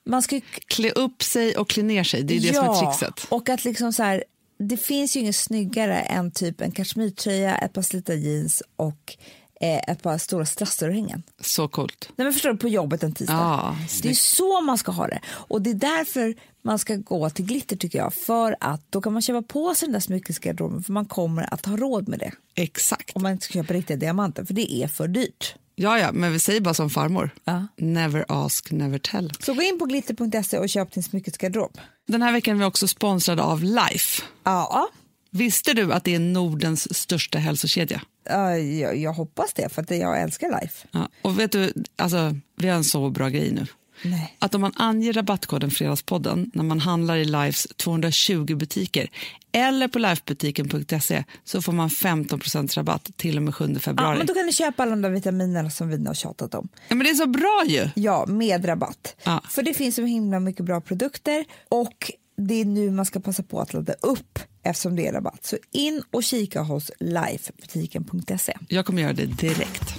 [0.06, 3.26] man ska Klä upp sig och klä ner sig, det är det som är trixet.
[3.28, 4.24] och att liksom så här,
[4.68, 9.16] det finns ju inget snyggare än typ en kashmirtröja, ett par slita jeans och
[9.60, 11.22] eh, ett par stora strassörhängen.
[11.40, 12.08] Så coolt.
[12.16, 13.34] Nej, men förstår du, på jobbet en tisdag.
[13.34, 15.20] Ja, det är så man ska ha det.
[15.26, 18.14] Och det är därför man ska gå till glitter tycker jag.
[18.14, 21.66] För att då kan man köpa på sig den där smyckesgarderoben för man kommer att
[21.66, 22.32] ha råd med det.
[22.54, 23.10] Exakt.
[23.16, 25.54] Om man inte ska köpa riktiga diamanter för det är för dyrt.
[25.82, 27.30] Ja, ja, men vi säger bara som farmor.
[27.44, 27.66] Ja.
[27.76, 29.32] Never ask, never tell.
[29.40, 31.78] Så gå in på glitter.se och köp din smyckesgarderob.
[32.08, 34.22] Den här veckan är vi också sponsrade av Life.
[34.44, 34.88] Ja,
[35.30, 38.02] Visste du att det är Nordens största hälsokedja?
[38.28, 40.86] ja, jag, jag hoppas det för jag älskar life.
[40.90, 43.66] Ja, och vet du, alltså, vi har en så bra grej nu.
[44.04, 44.36] Nej.
[44.38, 49.10] Att om man anger rabattkoden Fredagspodden när man handlar i Lifes 220 butiker
[49.52, 54.18] eller på lifebutiken.se så får man 15% rabatt till och med 7 Ja, februari.
[54.18, 56.68] men då kan ni köpa alla de där vitaminerna som vi har tjatat om.
[56.88, 57.88] Ja, men det är så bra ju!
[57.94, 59.16] Ja, med rabatt.
[59.24, 59.40] Ja.
[59.50, 63.42] För det finns så himla mycket bra produkter och det är nu man ska passa
[63.42, 65.44] på att ladda upp eftersom det är rabatt.
[65.44, 68.56] Så in och kika hos lifebutiken.se.
[68.68, 69.94] Jag kommer göra det direkt.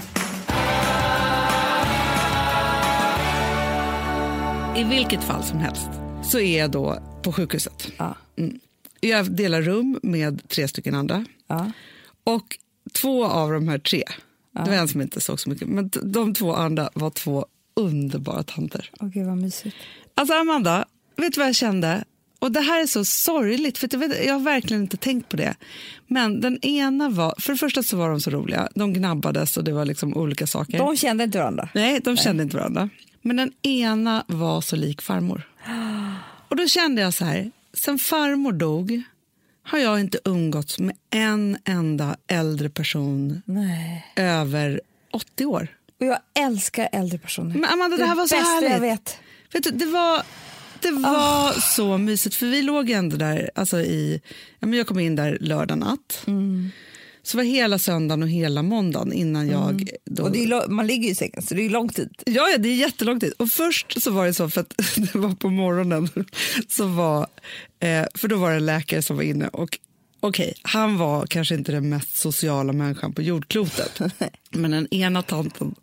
[4.75, 5.89] I vilket fall som helst
[6.23, 7.91] så är jag då på sjukhuset.
[7.97, 8.15] Ja.
[8.37, 8.59] Mm.
[8.99, 11.25] Jag delar rum med tre stycken andra.
[11.47, 11.71] Ja.
[12.23, 12.57] Och
[12.93, 14.03] två av de här tre,
[14.51, 18.43] det var en som inte såg så mycket, men de två andra var två underbara
[18.43, 18.89] tanter.
[18.99, 19.75] Åh gud vad mysigt.
[20.15, 22.03] Alltså Amanda, vet du vad jag kände?
[22.39, 25.37] Och det här är så sorgligt, för jag, vet, jag har verkligen inte tänkt på
[25.37, 25.55] det.
[26.07, 29.63] Men den ena var, för det första så var de så roliga, de gnabbades och
[29.63, 30.77] det var liksom olika saker.
[30.77, 31.69] De kände inte varandra.
[31.73, 32.89] Nej, de kände inte varandra.
[33.25, 35.49] Men den ena var så lik farmor.
[36.47, 39.03] Och då kände jag så här, sen farmor dog
[39.63, 44.13] har jag inte umgåtts med en enda äldre person Nej.
[44.15, 44.81] över
[45.11, 45.67] 80 år.
[45.99, 47.55] Och jag älskar äldre personer.
[47.55, 48.71] Men Amanda, det här var så härligt.
[48.71, 49.17] jag vet.
[49.53, 50.23] Vet du, det var,
[50.79, 54.21] det var så mysigt, för vi låg ändå där, alltså i,
[54.59, 56.23] ja, men jag kom in där lördag natt.
[57.23, 59.89] Så var hela söndagen och hela måndagen innan jag...
[60.05, 62.09] Då, Och är, man ligger ju i sängen så det är lång tid.
[62.25, 63.33] Ja, ja, det är jättelång tid.
[63.37, 66.09] Och först så var det så, för att det var på morgonen,
[66.67, 67.27] så var,
[67.79, 69.79] eh, för då var det en läkare som var inne och
[70.19, 73.99] okej, han var kanske inte den mest sociala människan på jordklotet.
[74.49, 75.75] Men den ena tanten,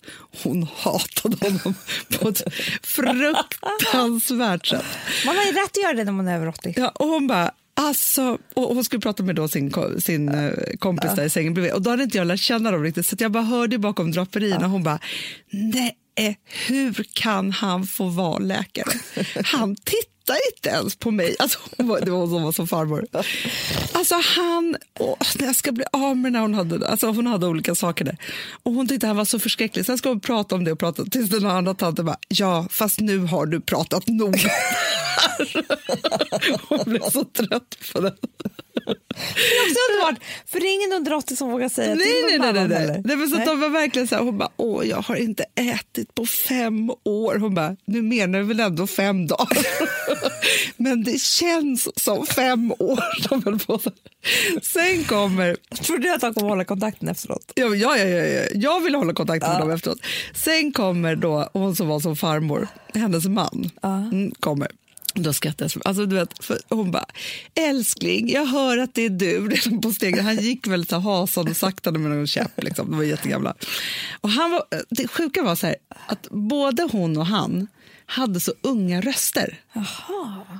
[0.42, 1.74] hon hatade honom
[2.18, 2.42] på ett
[2.82, 4.84] fruktansvärt sätt.
[5.26, 6.74] Man har ju rätt att göra det när man är över 80.
[6.76, 7.50] Ja, och hon bara,
[7.80, 11.72] alltså, och hon skulle prata med då sin, sin eh, kompis där i sängen bredvid
[11.72, 14.66] och då hade inte jag lärt känna dem riktigt så jag bara hörde bakom draperierna
[14.66, 14.98] hon bara,
[15.50, 15.96] nej,
[16.44, 18.92] hur kan han få vara läkare?
[19.44, 21.36] Han tittar inte ens på mig.
[21.38, 23.06] Alltså, var, det var hon som var som farmor.
[23.92, 27.74] Alltså han, åh, jag ska bli av med när hon hade, alltså hon hade olika
[27.74, 28.16] saker där.
[28.62, 29.86] Och hon tyckte han var så förskräcklig.
[29.86, 33.00] Sen ska hon prata om det och prata tills den andra tanten bara, ja fast
[33.00, 34.36] nu har du pratat nog.
[36.68, 38.14] hon blev så trött på det.
[38.86, 42.40] Det är också underbart, för det är ingen under 80 som vågar säga Nej, till
[42.40, 42.68] nej, nej.
[42.68, 43.02] nej, nej.
[43.04, 43.48] nej men så att Nej.
[43.48, 47.36] de var verkligen så här, hon bara, åh, jag har inte ätit på fem år.
[47.38, 49.66] Hon bara, nu menar du väl ändå fem dagar?
[50.76, 53.28] men det känns som fem år.
[53.28, 53.90] De höll på så.
[54.62, 57.52] Sen kommer, Tror du att de kommer hålla kontakten efteråt?
[57.54, 58.46] ja, ja, ja, ja, ja.
[58.54, 59.98] jag vill hålla kontakt med dem efteråt.
[60.34, 64.68] Sen kommer då hon som var som farmor, hennes man, mm, kommer.
[65.14, 65.70] Då skrattar jag.
[65.70, 67.04] så- Alltså, du vet, för hon bara,
[67.54, 69.50] älskling, jag hör att det är du
[69.82, 70.24] på stegen.
[70.24, 72.62] Han gick väldigt så här hasande och saktade med någon käpp.
[72.62, 72.90] Liksom.
[72.90, 73.54] De var jättegamla.
[74.20, 77.66] Och han var, det sjuka var så här, att både hon och han
[78.06, 79.60] hade så unga röster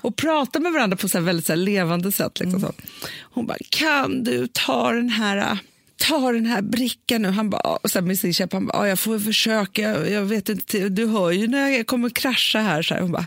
[0.03, 2.41] och pratade med varandra på så väldigt så levande sätt.
[2.41, 2.73] Liksom så.
[3.21, 5.59] Hon bara, kan du ta den här
[5.97, 7.29] ta den här brickan nu.
[7.31, 10.23] Han bara, och sen med sin käpp, han bara, "Ja, jag får väl försöka, jag
[10.23, 12.83] vet inte, du hör ju när jag kommer krascha här.
[12.83, 13.01] Så här.
[13.01, 13.27] Hon bara,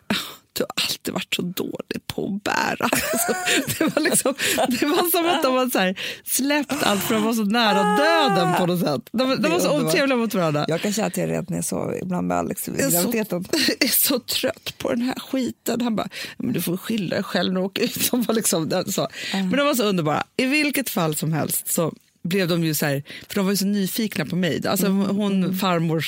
[0.54, 2.90] du har alltid varit så dålig på att bära.
[3.14, 3.34] Alltså,
[3.78, 4.34] det, var liksom,
[4.70, 7.84] det var som att de hade så här, släppt allt för att vara så nära
[7.98, 9.02] döden på något sätt.
[9.12, 10.66] De, de var så otrevliga mot varandra.
[10.68, 12.90] Jag kan känna att jag redan när jag sov ibland med Alex i Jag är,
[12.90, 13.46] så, graviditeten.
[13.52, 15.82] jag är så trött på den här skiten.
[15.82, 18.12] Han bara, men du får skylla dig själv när du åker ut.
[18.12, 19.08] De var liksom, så.
[19.32, 20.24] Men de var så underbara.
[20.38, 23.58] I vilket fall som helst så blev de ju så här, för de var ju
[23.58, 24.68] så nyfikna på mig.
[24.68, 26.02] Alltså hon farmor,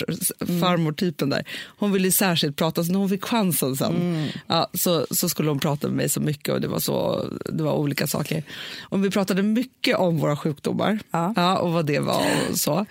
[0.61, 1.43] farmor-typen där,
[1.77, 5.49] hon ville ju särskilt prata, så när hon fick chansen sen ja, så, så skulle
[5.49, 8.43] hon prata med mig så mycket och det var, så, det var olika saker.
[8.81, 11.57] Och vi pratade mycket om våra sjukdomar Ja.
[11.57, 12.85] och vad det var och så.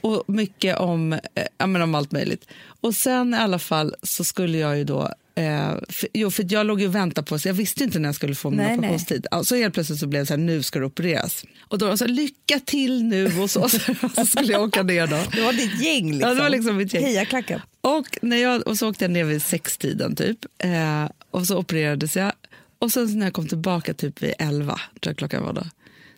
[0.00, 1.18] Och mycket om, eh,
[1.58, 2.48] ja, men om allt möjligt.
[2.80, 6.66] Och sen i alla fall så skulle jag ju då Eh, för, jo, för jag
[6.66, 8.78] låg ju och väntade på, så jag visste inte när jag skulle få min Nej,
[8.78, 9.26] operationstid.
[9.30, 11.44] Ja, så helt plötsligt så blev det så här, nu ska du opereras.
[11.60, 13.68] Och då här, lycka till nu och så,
[14.14, 15.18] så skulle jag åka ner då.
[15.32, 16.28] Det var ditt gäng liksom.
[16.28, 17.04] Ja, det var liksom mitt gäng.
[17.04, 17.60] Hejaklacken.
[17.80, 20.38] Och, när jag, och så åkte jag ner vid sextiden typ.
[20.58, 22.32] Eh, och så opererades jag.
[22.78, 25.64] Och sen när jag kom tillbaka typ vid elva, tror jag klockan var då.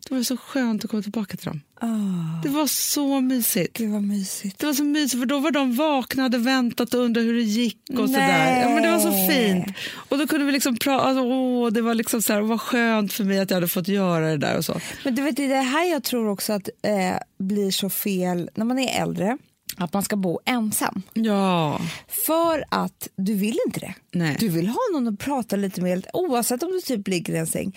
[0.08, 1.60] Det var så skönt att komma tillbaka till dem.
[1.80, 3.76] Oh, Det var så mysigt.
[3.78, 4.58] gud vad mysigt.
[4.58, 7.42] Det var så mysigt för då var de vakna, hade väntat och undrade hur det
[7.42, 8.60] gick och sådär.
[8.62, 9.66] Ja, men det var så fint.
[10.08, 13.12] Och då kunde vi liksom prata, alltså, åh, det var liksom så här, vad skönt
[13.12, 14.80] för mig att jag hade fått göra det där och så.
[15.04, 18.50] Men du vet, det är det här jag tror också att eh, blir så fel
[18.54, 19.38] när man är äldre.
[19.78, 21.02] Att man ska bo ensam.
[21.14, 21.80] Ja,
[22.26, 23.94] För att du vill inte det.
[24.12, 24.36] Nej.
[24.40, 27.46] Du vill ha någon att prata lite med oavsett om du typ ligger i en
[27.46, 27.76] säng.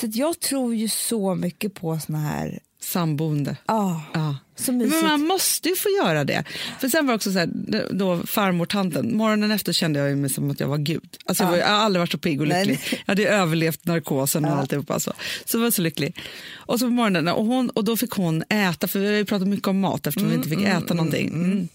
[0.00, 2.58] Så jag tror ju så mycket på såna här...
[2.80, 3.56] samboende.
[3.66, 4.36] Ah, Ja.
[4.56, 4.94] Så mysigt.
[4.94, 6.44] Men man måste ju få göra det.
[6.80, 7.48] För sen var också så här,
[7.92, 11.16] då farmor tanten, morgonen efter kände jag mig som att jag var gud.
[11.24, 12.78] Alltså jag, var, jag har aldrig varit så pigg och lycklig.
[12.90, 13.00] nej.
[13.06, 14.94] Jag hade ju överlevt narkosen och alltihopa.
[14.94, 15.12] Alltså.
[15.44, 16.16] Så jag var så lycklig.
[16.54, 19.24] Och så på morgonen, och, hon, och då fick hon äta, för vi har ju
[19.24, 21.28] pratat mycket om mat eftersom vi inte fick äta någonting.
[21.28, 21.68] Mm.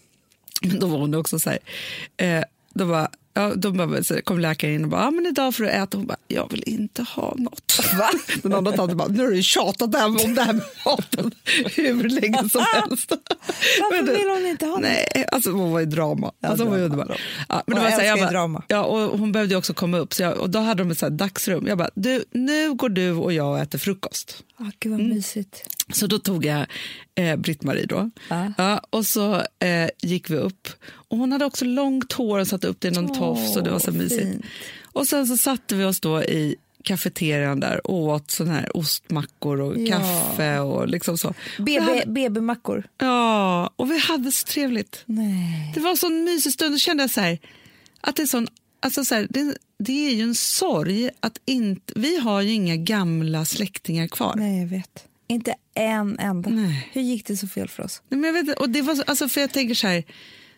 [0.62, 1.60] Men då var hon också så här,
[2.18, 5.56] eh, då var Ja, då bara, så kom läkaren in och bara, ah, men idag
[5.56, 5.98] får du äta.
[5.98, 7.80] Hon bara, jag vill inte ha något.
[7.98, 8.10] Va?
[8.44, 11.32] Den andra tanten bara, nu har du tjatat det om det här med maten
[11.76, 13.12] hur länge som helst.
[13.82, 14.82] Varför Men det- vill hon inte ha det?
[14.82, 16.32] Nej, alltså hon var i drama.
[16.42, 17.16] alltså, hon var drama, drama.
[17.50, 18.64] Ja, men Hon det var så här, älskar jag bara, drama.
[18.68, 21.06] Ja, och hon behövde också komma upp, så jag, och då hade de ett så
[21.06, 21.68] här dagsrum.
[21.68, 24.44] Jag bara, du, nu går du och jag och äter frukost.
[24.58, 25.14] Ah, gud vad Mm.
[25.16, 25.64] mysigt.
[25.94, 26.66] Så då tog jag
[27.16, 28.10] eh, Britt-Marie då.
[28.58, 28.80] Ja.
[28.90, 30.68] och så eh, gick vi upp.
[30.86, 33.64] Och hon hade också långt hår och satte upp det i någon Åh, tofs och
[33.64, 34.22] det var så mysigt.
[34.22, 34.46] fint.
[34.84, 39.62] Och sen så satte vi oss då i kafeterian där och åt sån här ostmackor
[39.62, 39.98] och Ja.
[40.00, 41.34] kaffe och liksom så.
[41.60, 42.84] Vi BB, BB-mackor.
[42.98, 45.04] ja, och vi hade så trevligt.
[45.06, 45.72] Nej.
[45.74, 46.74] Det var en sån mysig stund.
[46.74, 47.40] Då kände jag så här,
[48.02, 48.48] att det är sån,
[48.80, 52.76] alltså så här, det, det är ju en sorg att inte, vi har ju inga
[52.76, 54.34] gamla släktingar kvar.
[54.38, 55.06] Nej, jag vet.
[55.28, 56.50] Inte en enda.
[56.50, 56.90] Nej.
[56.94, 58.02] Hur gick det så fel för oss?
[58.10, 60.04] Nej, men jag vet, och det var så, alltså för jag tänker så här,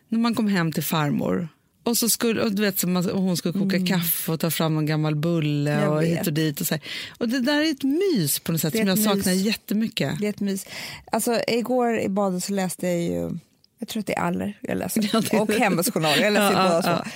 [0.10, 1.48] när man kom hem till farmor
[1.84, 4.78] och så skulle, och du vet, så man, hon skulle koka kaffe och ta fram
[4.78, 5.84] en gammal bulle Mm.
[5.84, 6.20] Jag och vet.
[6.20, 6.62] hit och dit.
[6.62, 6.84] Och, så här.
[7.18, 9.42] och det där är ett mys på något sätt som jag ett saknar mys.
[9.46, 10.20] jättemycket.
[10.20, 10.66] Det är ett mys.
[11.12, 13.38] Alltså, igår i badet så läste jag ju,
[13.80, 16.20] jag tror att det är Aller jag läser, Ja, det- och Hemmets journal.
[16.20, 17.08] Jag läser Ja, båda.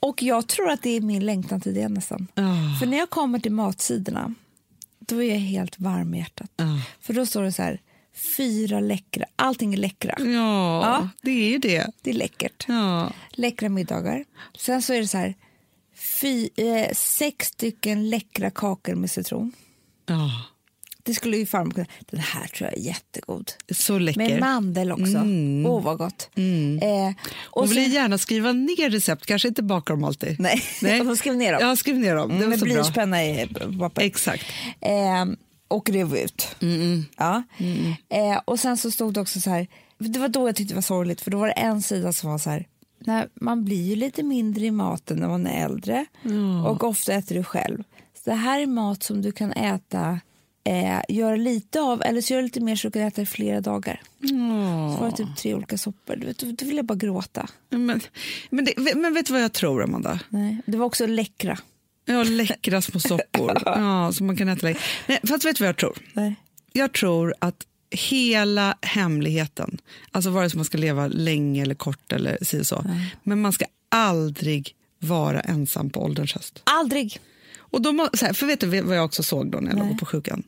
[0.00, 2.26] Och jag tror att det är min längtan till det nästan.
[2.34, 2.42] Ja.
[2.80, 4.34] För när jag kommer till matsidorna,
[5.10, 6.50] då är jag helt varm i hjärtat.
[6.56, 6.64] Ja.
[7.00, 7.80] För då står det så här,
[8.36, 10.14] fyra läckra, allting är läckra.
[10.18, 10.24] Ja,
[10.82, 11.08] Ja.
[11.22, 11.86] det är ju det.
[12.02, 12.64] Det är läckert.
[12.68, 13.12] Ja.
[13.30, 14.24] Läckra middagar.
[14.58, 15.34] Sen så är det så här,
[16.20, 19.52] fy, eh, sex stycken läckra kakor med citron.
[20.06, 20.44] Ja.
[21.10, 23.50] Det skulle ju farmor kunna, den här tror jag är jättegod.
[23.70, 24.18] Så läcker.
[24.20, 25.04] Med mandel också.
[25.16, 25.66] Mm.
[25.66, 26.30] Åh, vad gott.
[26.34, 27.08] Eh,
[27.42, 30.40] och Hon vill sen- gärna skriva ner recept, kanske inte baka dem alltid.
[30.40, 30.62] Nej,
[31.10, 31.60] och skriv ner dem.
[31.68, 32.28] Ja, skriv ner dem.
[32.28, 34.02] Det Mm, var med så blyertspenna i papper.
[34.02, 34.44] Exakt.
[34.80, 35.26] Eh,
[35.68, 36.56] och rev ut.
[36.62, 37.42] Mm, Ja.
[38.08, 39.66] Eh, och sen så stod det också så här,
[39.98, 42.30] det var då jag tyckte det var sorgligt, för då var det en sida som
[42.30, 42.66] var så här,
[43.04, 46.06] nej, man blir ju lite mindre i maten när man är äldre
[46.66, 47.82] och ofta äter du själv.
[48.24, 50.20] Så det här är mat som du kan äta,
[50.64, 53.26] eh, göra lite av eller så gör du lite mer så du kan äta i
[53.26, 54.02] flera dagar.
[54.28, 56.16] Så var det typ tre olika soppor.
[56.16, 57.48] Du vet, då, då vill jag bara gråta.
[57.70, 58.00] Men,
[58.50, 60.20] men, det, men vet du vad jag tror, Amanda?
[60.28, 60.56] Nej.
[60.66, 61.58] Det var också läckra.
[62.04, 64.78] Ja, läckra små soppor ja, som man kan äta länge.
[65.06, 65.98] Nej, fast vet du vad jag tror?
[66.12, 66.34] Nej.
[66.72, 69.78] Jag tror att hela hemligheten,
[70.10, 72.84] alltså vare sig man ska leva länge eller kort eller si så,
[73.22, 76.62] men man ska aldrig vara ensam på ålderns höst.
[76.64, 77.20] Aldrig.
[77.70, 79.88] Och må, så här, för vet du vad jag också såg då när jag Nej.
[79.88, 80.42] låg på sjukan?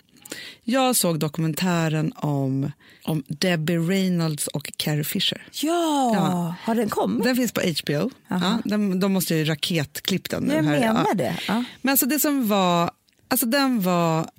[0.65, 2.73] Jag såg dokumentären om,
[3.05, 5.47] om Debbie Reynolds och Carrie Fisher.
[5.53, 6.55] Ja, Ja.
[6.63, 7.25] har den kommit?
[7.25, 8.11] Den finns på HBO.
[8.29, 10.55] Ja, de, de måste ju raketklippt den nu.
[10.55, 10.81] Jag här.
[10.81, 11.15] menar Ja.
[11.15, 11.39] det.
[11.49, 11.65] Ja.
[11.83, 12.91] Men alltså det som var,
[13.29, 14.31] alltså den var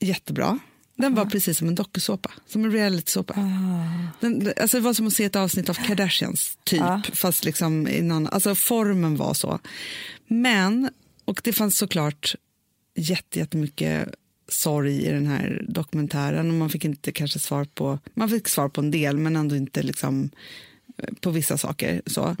[0.00, 0.58] jättebra.
[0.96, 3.34] Den var precis som en dokusåpa, som en realitysåpa.
[4.20, 6.82] Den, alltså det var som att se ett avsnitt av Kardashians, typ,
[7.16, 9.58] fast liksom innan, alltså formen var så.
[10.26, 10.90] Men,
[11.24, 12.34] och det fanns såklart
[12.94, 14.14] jätte, jättemycket
[14.48, 18.68] sorg i den här dokumentären och man fick inte kanske svar på, man fick svar
[18.68, 20.30] på en del men ändå inte liksom
[20.96, 22.02] eh, på vissa saker.
[22.06, 22.36] så.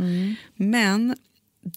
[0.56, 1.14] Men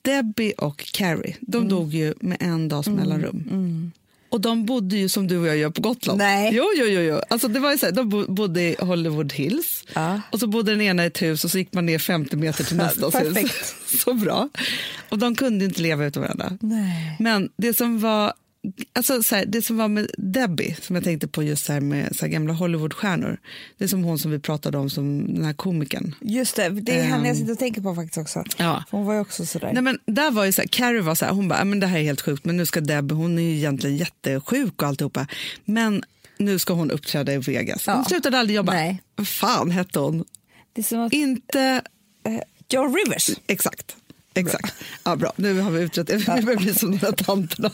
[0.02, 3.91] Debbie och Carrie, de dog ju med en dags mellanrum.
[4.30, 6.18] Och de bodde ju som du och jag gör på Gotland.
[6.18, 6.52] Nej.
[6.54, 7.02] Jo, jo, jo.
[7.02, 7.22] jo.
[7.30, 10.22] Alltså, det var ju så här, de bo- bodde i Hollywood Hills Ja.
[10.32, 12.63] och så bodde den ena i ett hus och så gick man ner 50 meter
[12.63, 13.76] till nästa hus.
[14.04, 14.50] Så bra.
[15.10, 16.58] Och de kunde inte leva utan varandra.
[16.62, 17.16] Nej.
[17.20, 18.34] Men det som var
[18.93, 21.80] Alltså så här, det som var med Debbie, som jag tänkte på just så här
[21.82, 23.38] med så här gamla Hollywoodstjärnor,
[23.78, 26.15] det är som hon som vi pratade om, som den här komikern.
[26.22, 27.36] Just det, det är henne jag Ehm.
[27.36, 28.43] sitter och tänker på faktiskt också.
[28.58, 28.84] Ja.
[28.91, 29.72] Hon var ju också sådär.
[29.74, 31.80] Nej, men där var ju så här, Carrie var så här, hon bara, "Ja, men
[31.80, 34.88] det här är helt sjukt, men nu ska Debbie, hon är ju egentligen jättesjuk och
[34.88, 35.28] alltihopa,
[35.65, 36.04] men
[36.38, 37.86] nu ska hon uppträda i Vegas.
[37.86, 38.04] Hon Ja.
[38.04, 38.74] slutade aldrig jobba.
[38.74, 39.02] Nej.
[39.26, 40.26] Fan hette hon?
[40.74, 41.82] Det är som att, Inte
[42.24, 42.39] eh,
[42.70, 43.30] Joe Rivers.
[43.48, 43.96] exakt.
[44.38, 44.73] Exakt.
[45.04, 46.17] Ja, bra, nu har vi utrett det.
[46.17, 47.71] Vi börjar bli som de där tanterna.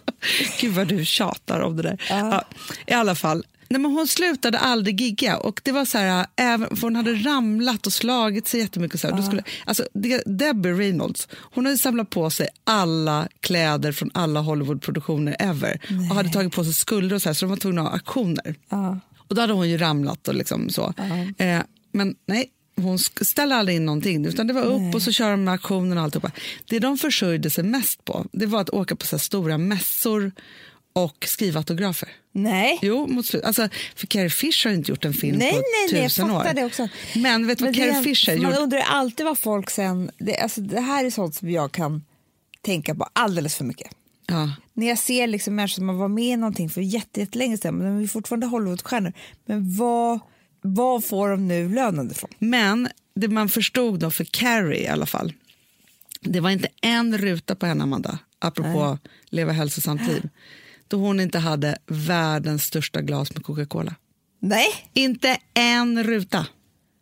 [0.60, 2.02] Gud vad du tjatar om det där.
[2.08, 2.44] Ja.
[2.86, 5.36] I alla fall, nej, men hon slutade aldrig gigga.
[5.36, 9.00] Och det var så här, även, för hon hade ramlat och slagit sig jättemycket.
[9.00, 9.16] Så här.
[9.16, 9.86] Då skulle, alltså,
[10.26, 15.80] Debbie Reynolds hon hade samlat på sig alla kläder från alla Hollywoodproduktioner ever.
[16.10, 17.94] Och hade tagit på sig skulder och så här, så de var tvungna att ha
[17.94, 18.54] auktioner.
[19.28, 20.94] Och då hade hon ju ramlat och liksom så.
[21.38, 21.60] Eh,
[21.92, 25.48] men nej, hon ställde aldrig in någonting, utan det var upp och så kör de
[25.48, 26.30] auktionen och alltihopa.
[26.68, 30.32] Det de försörjde sig mest på, det var att åka på så stora mässor
[30.92, 32.08] och skriva autografer.
[32.32, 32.78] Nej.
[32.82, 33.44] Jo, mot slut.
[33.44, 36.30] Alltså, för Carrie Fisher har inte gjort en film Nej, på nej, nej, jag tusen
[36.30, 36.46] år.
[36.54, 36.88] det också.
[37.16, 38.56] Men vet du vad Carrie Fisher Man gjorde?
[38.62, 40.10] undrar ju alltid vad folk sen...
[40.18, 42.04] Det, alltså, det här är sånt som jag kan
[42.62, 43.90] tänka på alldeles för mycket.
[44.26, 44.50] Ja.
[44.74, 47.74] När jag ser liksom människor som har varit med i någonting för jätte- jättelänge sedan,
[47.74, 49.12] men de är fortfarande Hollywoodstjärnor.
[49.46, 50.20] Men vad,
[50.62, 52.30] vad får de nu lönen ifrån?
[52.38, 55.32] Men det man förstod då för Carrie i alla fall,
[56.20, 60.28] det var inte en ruta på henne, Amanda, apropå leva hälsosamt liv,
[60.88, 63.94] då hon inte hade världens största glas med Coca-Cola.
[64.40, 66.46] Nej, Inte en ruta.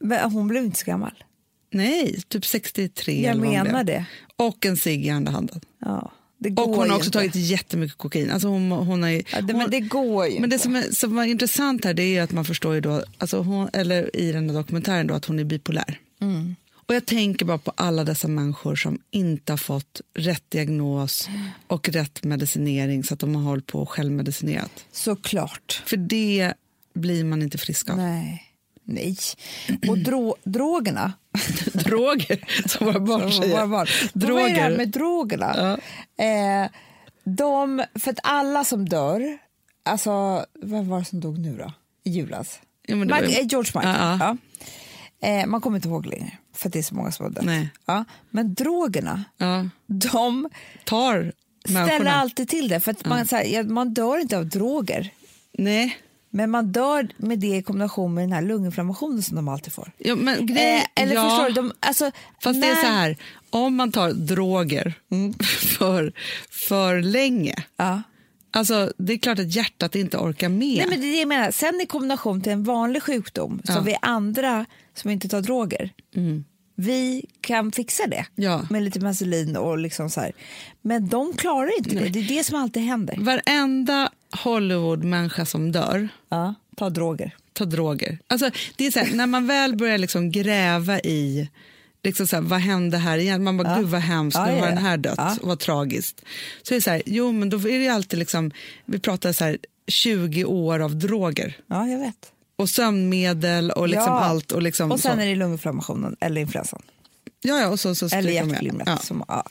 [0.00, 1.24] men hon blev inte så gammal.
[1.72, 4.04] Nej, typ 63 Jag menar det.
[4.36, 5.60] Och en cigg i andra handen.
[5.78, 6.12] Ja,
[6.56, 7.18] Och hon har också inte.
[7.18, 8.30] tagit jättemycket kokain.
[8.30, 10.76] Alltså hon, hon har ju, Ja, det, hon, men det går ju men det som,
[10.76, 13.68] är, som var intressant här det är ju att man förstår ju då, alltså hon,
[13.72, 15.98] eller i den här dokumentären då, att hon är bipolär.
[16.20, 16.56] Mm.
[16.72, 21.28] Och jag tänker bara på alla dessa människor som inte har fått rätt diagnos
[21.66, 24.84] och rätt medicinering så att de har hållit på och självmedicinerat.
[24.92, 25.82] Såklart.
[25.86, 26.52] För det
[26.94, 27.96] blir man inte frisk av.
[27.96, 28.46] Nej.
[28.84, 29.16] Nej.
[29.88, 31.12] Och dro drogerna.
[31.84, 33.52] Droger, som våra barn säger.
[33.52, 33.86] Våra barn.
[34.14, 34.76] Men Vad är det här Droger.
[34.76, 35.78] med drogerna?
[36.18, 36.70] Eh,
[37.24, 39.38] de, för att alla som dör,
[39.84, 41.72] alltså vem var det som dog nu då?
[42.04, 42.60] I julas?
[42.86, 43.96] Ja, ju- eh, George Michael.
[44.00, 44.36] Ja, Ja.
[45.28, 47.68] Eh, man kommer inte ihåg längre, för att det är så många som har dött.
[47.86, 48.04] Ja.
[48.30, 50.48] Men drogerna, Ja, de
[50.84, 51.32] tar
[51.64, 52.12] ställer människorna.
[52.12, 52.80] alltid till det.
[52.80, 55.10] För att man, så här, ja, man dör inte av droger,
[55.58, 55.96] Nej,
[56.30, 59.92] men man dör med det i kombination med den här lunginflammationen som de alltid får.
[59.98, 61.22] ja, men grej, Eh, eller ja.
[61.30, 61.52] förstår du?
[61.52, 62.10] De, alltså,
[62.42, 63.16] Fast det är när- så här,
[63.50, 64.94] om man tar droger
[65.78, 66.12] för,
[66.50, 68.02] för länge, Ja.
[68.52, 70.58] alltså det är klart att hjärtat inte orkar med.
[70.78, 71.50] Nej, men det är det jag menar.
[71.50, 73.74] Sen i kombination till en vanlig sjukdom, Ja.
[73.74, 75.90] som vi andra som inte tar droger,
[76.76, 78.66] vi kan fixa det Ja.
[78.70, 80.32] med lite Vaseline och liksom så här.
[80.82, 82.08] Men de klarar inte det.
[82.08, 83.16] Det är det som alltid händer.
[83.18, 84.10] Varenda
[84.44, 87.36] Hollywood-människa som dör Ja, ta droger.
[87.52, 88.18] tar droger.
[88.26, 91.50] Alltså, det är så här, när man väl börjar liksom gräva i
[92.02, 93.76] liksom så här, vad hände här igen, man bara Ja.
[93.78, 94.80] gud vad hemskt, Ja, nu ja, har den ja.
[94.80, 95.36] här dött, Ja.
[95.42, 96.22] vad tragiskt.
[96.62, 98.50] Så är det så här, jo men då är det alltid liksom,
[98.84, 102.32] vi pratar så här 20 år av droger Ja, jag vet.
[102.56, 104.52] och sömnmedel och liksom allt.
[104.52, 105.22] Och, liksom Och sen så.
[105.22, 106.82] är det lunginflammationen eller influensan.
[107.42, 108.88] Ja, ja, och så, så Eller hjärtflimret.
[108.88, 108.96] Ja.
[108.96, 109.44] Som, ja.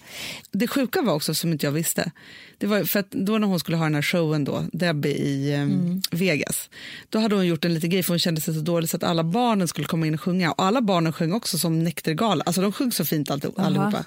[0.51, 2.11] Det sjuka var också, som inte jag visste,
[2.57, 5.53] det var för att då när hon skulle ha den här showen då, Debbie i
[5.53, 6.01] eh, Mm.
[6.11, 6.69] Vegas,
[7.09, 9.03] då hade hon gjort en liten grej för hon kände sig så dålig så att
[9.03, 10.51] alla barnen skulle komma in och sjunga.
[10.51, 14.05] Och alla barnen sjöng också som näktergala, alltså de sjöng så fint alltid, allihopa.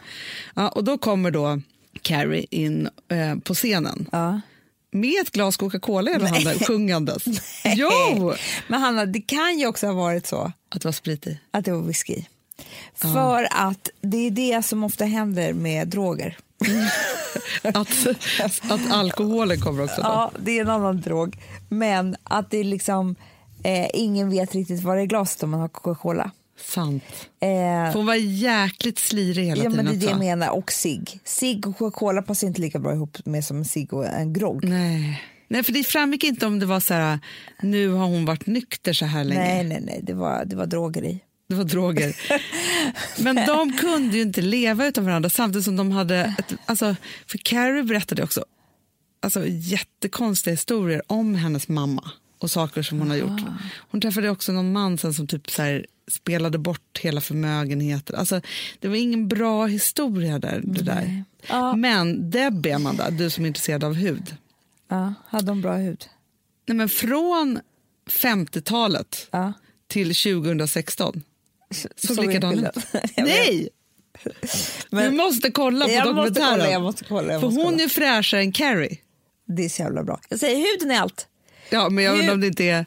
[0.54, 1.60] Ja, och då kommer då
[2.02, 4.40] Carrie in eh, på scenen Ja.
[4.92, 7.24] med ett glas Coca-Cola i handen, sjungandes.
[7.76, 8.34] Jo!
[8.68, 11.38] Men Hanna, det kan ju också ha varit så Att det var sprit i.
[11.50, 12.22] att det var whisky.
[12.94, 16.38] För att det är det som ofta händer med droger.
[17.62, 18.06] Att,
[18.70, 19.96] att alkoholen kommer också.
[19.96, 20.02] Då.
[20.02, 21.36] Ja, det är en annan drog.
[21.68, 23.14] Men att det är liksom,
[23.62, 26.30] eh, ingen vet riktigt vad det är glaset om man har Coca-Cola.
[26.60, 27.04] Sant.
[27.40, 30.48] Eh, För hon var jäkligt slirig hela ja, tiden men det är det jag menar.
[30.50, 31.20] Och cigg.
[31.24, 34.64] Cigg och Coca-Cola passar inte lika bra ihop med som cigg och en grogg.
[34.64, 35.22] Nej.
[35.48, 37.18] Nej, för det framgick inte om det var så här,
[37.62, 39.40] nu har hon varit nykter så här länge.
[39.40, 41.20] Nej, nej, nej, det var, det var droger i.
[41.52, 42.16] Det var droger.
[43.22, 46.34] Men de kunde ju inte leva utan varandra samtidigt som de hade...
[46.38, 46.96] Ett, alltså,
[47.26, 48.44] för Carrie berättade också
[49.20, 53.40] alltså, jättekonstiga historier om hennes mamma och saker som hon har gjort.
[53.90, 58.16] Hon träffade också någon man sen som typ så här, spelade bort hela förmögenheten.
[58.16, 58.40] Alltså,
[58.80, 60.60] det var ingen bra historia där.
[60.64, 61.24] Det där.
[61.48, 61.76] Ja.
[61.76, 64.36] Men Debbie, Amanda, du som är intresserad av hud.
[64.88, 66.04] Ja, hade de bra hud?
[66.66, 67.60] Nej, men från
[68.10, 69.52] 50-talet Ja.
[69.88, 71.22] till 2016
[71.96, 72.76] såg likadan ut.
[73.16, 73.68] Nej!
[74.90, 76.92] Men- du måste kolla på dokumentären.
[76.92, 77.82] För hon kolla.
[77.82, 78.98] är fräschare än Carrie.
[79.46, 80.20] Det är så jävla bra.
[80.28, 81.26] Jag säger huden är allt.
[81.70, 82.86] Ja, men jag undrar om det inte är...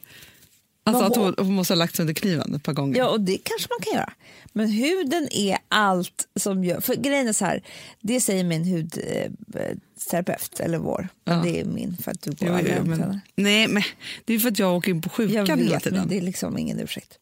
[0.87, 2.97] Alltså att hon, hon- måste ha lagt sig under kniven ett par gånger.
[2.97, 4.13] Ja, och det kanske man kan göra.
[4.53, 6.81] Men huden är allt som gör...
[6.81, 7.63] För grejen är så här,
[8.01, 11.07] det säger min hudterapeut, eller vår.
[11.23, 11.33] Ja.
[11.33, 13.83] det är min för att du går Jo, jo, men, nej, men
[14.25, 15.99] det är för att jag åker in på Jag sjukan hela vet, tiden.
[15.99, 17.19] men det är liksom ingen ursäkt.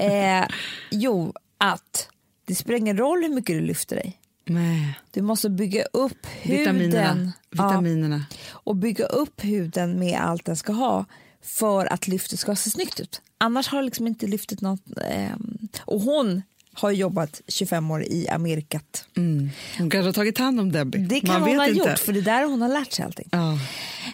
[0.00, 0.44] eh,
[0.90, 2.08] jo, att
[2.44, 4.20] det spelar ingen roll hur mycket du lyfter dig.
[4.44, 4.98] Nej.
[5.10, 6.78] Du måste bygga upp huden.
[6.78, 7.32] Vitaminerna.
[7.50, 8.24] Ja, Vitaminerna.
[8.48, 11.04] och bygga upp huden med allt den ska ha
[11.46, 13.20] för att lyftet ska se snyggt ut.
[13.38, 14.80] Annars har liksom inte lyftet något...
[15.10, 16.42] ehm, och hon
[16.72, 19.04] har jobbat 25 år i Amerikat.
[19.16, 19.50] Mm.
[19.78, 20.98] Hon kanske har tagit hand om Debbie.
[20.98, 21.78] Det kan Man hon ha inte.
[21.78, 23.28] gjort, för det är där hon har lärt sig allting.
[23.32, 23.58] Ja.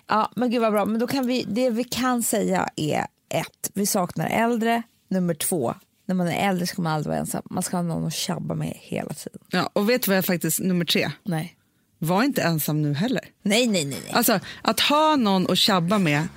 [0.07, 0.85] Ja, men gud vad bra.
[0.85, 4.83] Men då kan vi, det vi kan säga är ett, vi saknar äldre.
[5.09, 5.75] Nummer två,
[6.07, 7.43] när man är äldre ska man aldrig vara ensam.
[7.51, 9.41] Man ska ha någon att tjabba med hela tiden.
[9.51, 11.57] Ja, och vet du vad jag faktiskt, nummer tre, Nej.
[11.99, 13.25] var inte ensam nu heller.
[13.43, 13.99] Nej, nej, nej.
[14.05, 14.13] nej.
[14.13, 16.29] Alltså att ha någon att tjabba med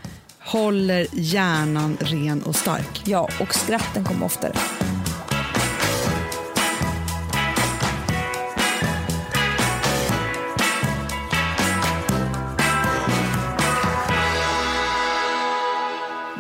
[0.46, 3.02] håller hjärnan ren och stark.
[3.06, 4.54] Ja, och skratten kommer oftare.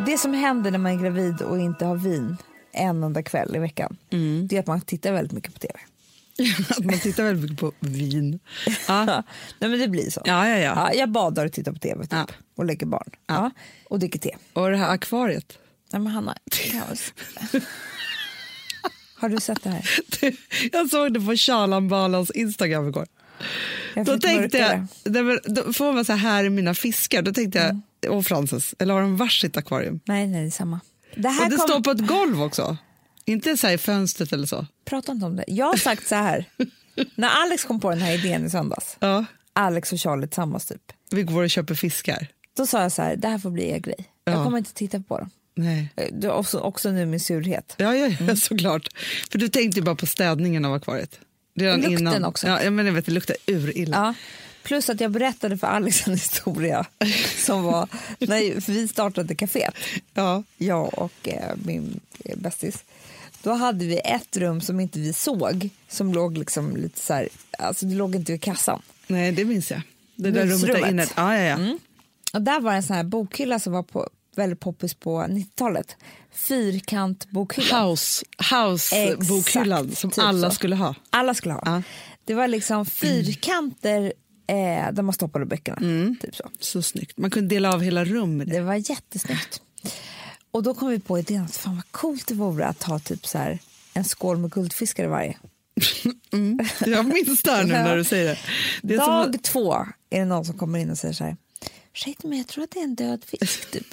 [0.05, 2.37] Det som händer när man är gravid och inte har vin
[2.71, 3.97] en enda kväll i veckan,
[4.49, 5.79] det är att man tittar väldigt mycket på tv.
[6.69, 8.39] Att man tittar väldigt mycket på vin.
[8.87, 9.05] Ja.
[9.59, 10.21] Nej, men det blir så.
[10.25, 10.93] Ja, ja, ja.
[10.93, 12.27] jag badar och tittar på tv typ, Ja.
[12.57, 13.09] och lägger barn.
[13.27, 13.51] Ja.
[13.89, 14.35] Och dricker te.
[14.53, 15.57] Och det här akvariet.
[15.93, 16.37] Nej, men Hanna,
[16.71, 17.13] kaos.
[19.17, 19.89] har du sett det här?
[20.71, 23.07] Jag såg det på Charlan Balans Instagram igår.
[23.95, 25.23] Jag Då tänkte jag, mörkare.
[25.23, 27.21] men då får man så här, här är mina fiskar.
[27.21, 27.59] Då tänkte
[28.01, 29.99] jag, och Frances, eller har de varsitt akvarium?
[30.05, 30.79] Nej, nej, det är samma.
[31.15, 31.67] Det här det kom...
[31.67, 32.77] står på ett golv också.
[33.25, 34.65] Inte så i fönstret eller så.
[34.85, 35.43] Prata inte om det.
[35.47, 36.45] Jag har sagt så här.
[37.15, 40.81] När Alex kom på den här idén i söndags, Ja, Alex och Charlie tillsammans typ,
[41.11, 42.27] vi går och köper fiskar.
[42.57, 44.05] då sa jag så här, det här får bli er grej.
[44.25, 44.43] Jag Ja.
[44.43, 45.29] kommer inte titta på dem.
[45.55, 45.89] Nej.
[45.95, 47.75] Eh, Du också, också nu min surhet.
[47.77, 48.35] Ja, ja, ja Mm.
[48.37, 48.87] såklart.
[49.31, 51.19] För du tänkte bara på städningen av akvariet.
[51.55, 52.25] Redan Lukten innan.
[52.25, 52.47] också.
[52.47, 53.97] Ja, jag jag vet, det luktar urilla.
[53.97, 54.13] Ja.
[54.63, 56.85] Plus att jag berättade för Alex en historia
[57.37, 57.87] som var
[58.19, 59.75] när vi startade kaféet,
[60.13, 60.43] Ja.
[60.57, 62.83] jag och eh, min eh, bästis.
[63.45, 67.29] Då hade vi ett rum som inte vi såg, som låg liksom lite så här,
[67.59, 68.81] alltså det låg inte vid kassan.
[69.07, 69.81] Nej, det minns jag.
[70.15, 71.07] Det där rummet där inne.
[71.15, 71.55] Ja, ja, ja.
[71.55, 71.79] Mm.
[72.33, 75.95] Och där var en sån här bokhylla som var på, väldigt poppis på 90-talet.
[76.31, 77.83] Fyrkantbokhylla.
[77.83, 80.55] House, house-bokhyllan som typ alla så.
[80.55, 80.95] skulle ha.
[81.09, 81.61] Alla skulle ha.
[81.65, 81.81] Ja.
[82.25, 84.13] Det var liksom fyrkanter
[84.47, 85.77] eh, där man stoppade böckerna.
[85.77, 86.15] Mm.
[86.21, 86.49] Typ så.
[86.59, 87.17] Så snyggt.
[87.17, 88.53] Man kunde dela av hela rum med det.
[88.53, 89.61] Det var jättesnyggt.
[90.55, 93.27] Och då kom vi på idén att fan vad coolt det vore att ha typ
[93.27, 93.59] så här
[93.93, 95.37] en skål med guldfiskar i varje.
[96.85, 98.37] Jag minns det här nu när du säger det.
[98.81, 99.73] det Dag som, två
[100.09, 101.37] är det någon som kommer in och säger så här.
[101.93, 103.87] Ursäkta mig, jag tror att det är en död fisk typ.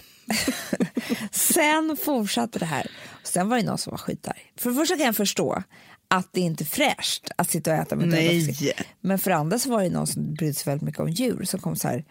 [1.30, 2.90] sen fortsatte det här.
[3.22, 4.52] Och sen var det någon som var skitarg.
[4.56, 5.62] För det första kan jag förstå
[6.08, 8.46] att det inte är fräscht att sitta och äta med döda Nej.
[8.46, 8.86] fiskar.
[9.00, 11.60] Men för andra så var det någon som brydde sig väldigt mycket om djur som
[11.60, 12.04] kom så här.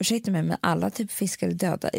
[0.00, 1.90] Ursäkta mig, men alla typ fiskar är döda.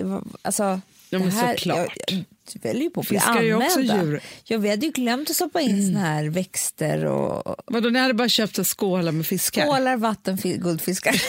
[0.42, 0.82] Alltså,
[1.14, 1.98] Ja, det men här, såklart.
[2.08, 4.22] Jag, jag väljer ju på att bli Fiskar ju också djur.
[4.44, 8.14] Ja, vi hade ju glömt att stoppa in såna här växter och vadå, ni hade
[8.14, 9.66] bara köpt skålar med fiskar?
[9.66, 11.22] Skålar, vatten, fi- guldfiskar.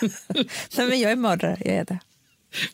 [0.76, 1.98] Nej, men jag är mördare, jag är det.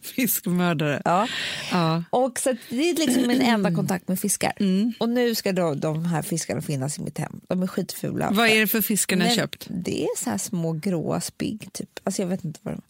[0.02, 1.02] Fiskmördare.
[1.04, 1.28] Ja.
[1.72, 2.04] Ja.
[2.10, 4.52] Och så det är liksom min enda kontakt med fiskar.
[4.98, 7.40] Och nu ska då de här fiskarna finnas i mitt hem.
[7.48, 8.30] De är skitfula.
[8.32, 9.66] Vad är det för fiskar ni har köpt?
[9.70, 12.00] Det är så här små gråa spigg typ.
[12.04, 12.82] Alltså jag vet inte vad de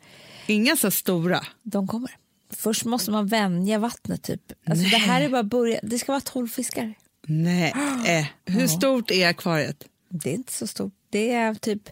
[0.46, 1.44] Inga så stora?
[1.62, 2.10] De kommer.
[2.50, 4.42] Först måste man vänja vattnet typ.
[4.66, 5.80] Alltså det här är bara början.
[5.82, 6.94] Det ska vara 12 fiskar.
[7.26, 7.74] Nej.
[8.06, 8.26] Eh.
[8.54, 9.84] Hur stort är akvariet?
[10.08, 10.92] Det är inte så stort.
[11.10, 11.82] Det är typ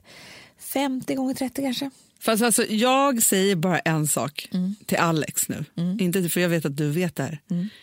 [0.59, 1.91] 50 gånger 30 kanske.
[2.21, 4.75] Fast alltså, jag säger bara en sak Mm.
[4.87, 5.65] till Alex nu.
[6.01, 7.41] Inte för jag vet att du vet det här.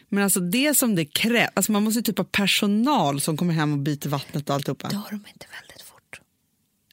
[0.09, 3.73] Men alltså det som det krävs, alltså man måste typ ha personal som kommer hem
[3.73, 4.87] och byter vattnet och alltihopa.
[4.89, 6.21] Dör de inte väldigt fort?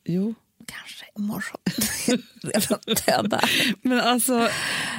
[0.05, 0.35] Jo.
[0.73, 1.61] Kanske imorgon.
[2.43, 3.41] Redan döda.
[3.83, 4.49] Men alltså,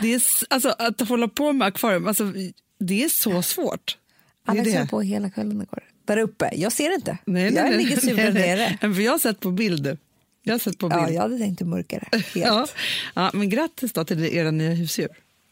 [0.02, 2.34] Det är, alltså, att hålla på med akvarium, alltså,
[2.80, 3.98] det är så svårt.
[4.46, 5.84] Alex höll på hela kvällen igår.
[6.06, 6.50] Där uppe.
[6.56, 7.18] Jag ser inte.
[7.26, 7.78] Nej, nej, jag nej.
[7.78, 8.34] ligger nej.
[8.34, 8.78] nere.
[8.94, 9.98] För Jag har sett på bild.
[10.44, 11.02] Jag har sett på bild.
[11.02, 12.18] Ja, jag hade tänkt att mörka det.
[12.18, 12.36] Helt.
[12.36, 12.68] Ja.
[13.14, 15.10] Ja, men grattis då till era nya husdjur.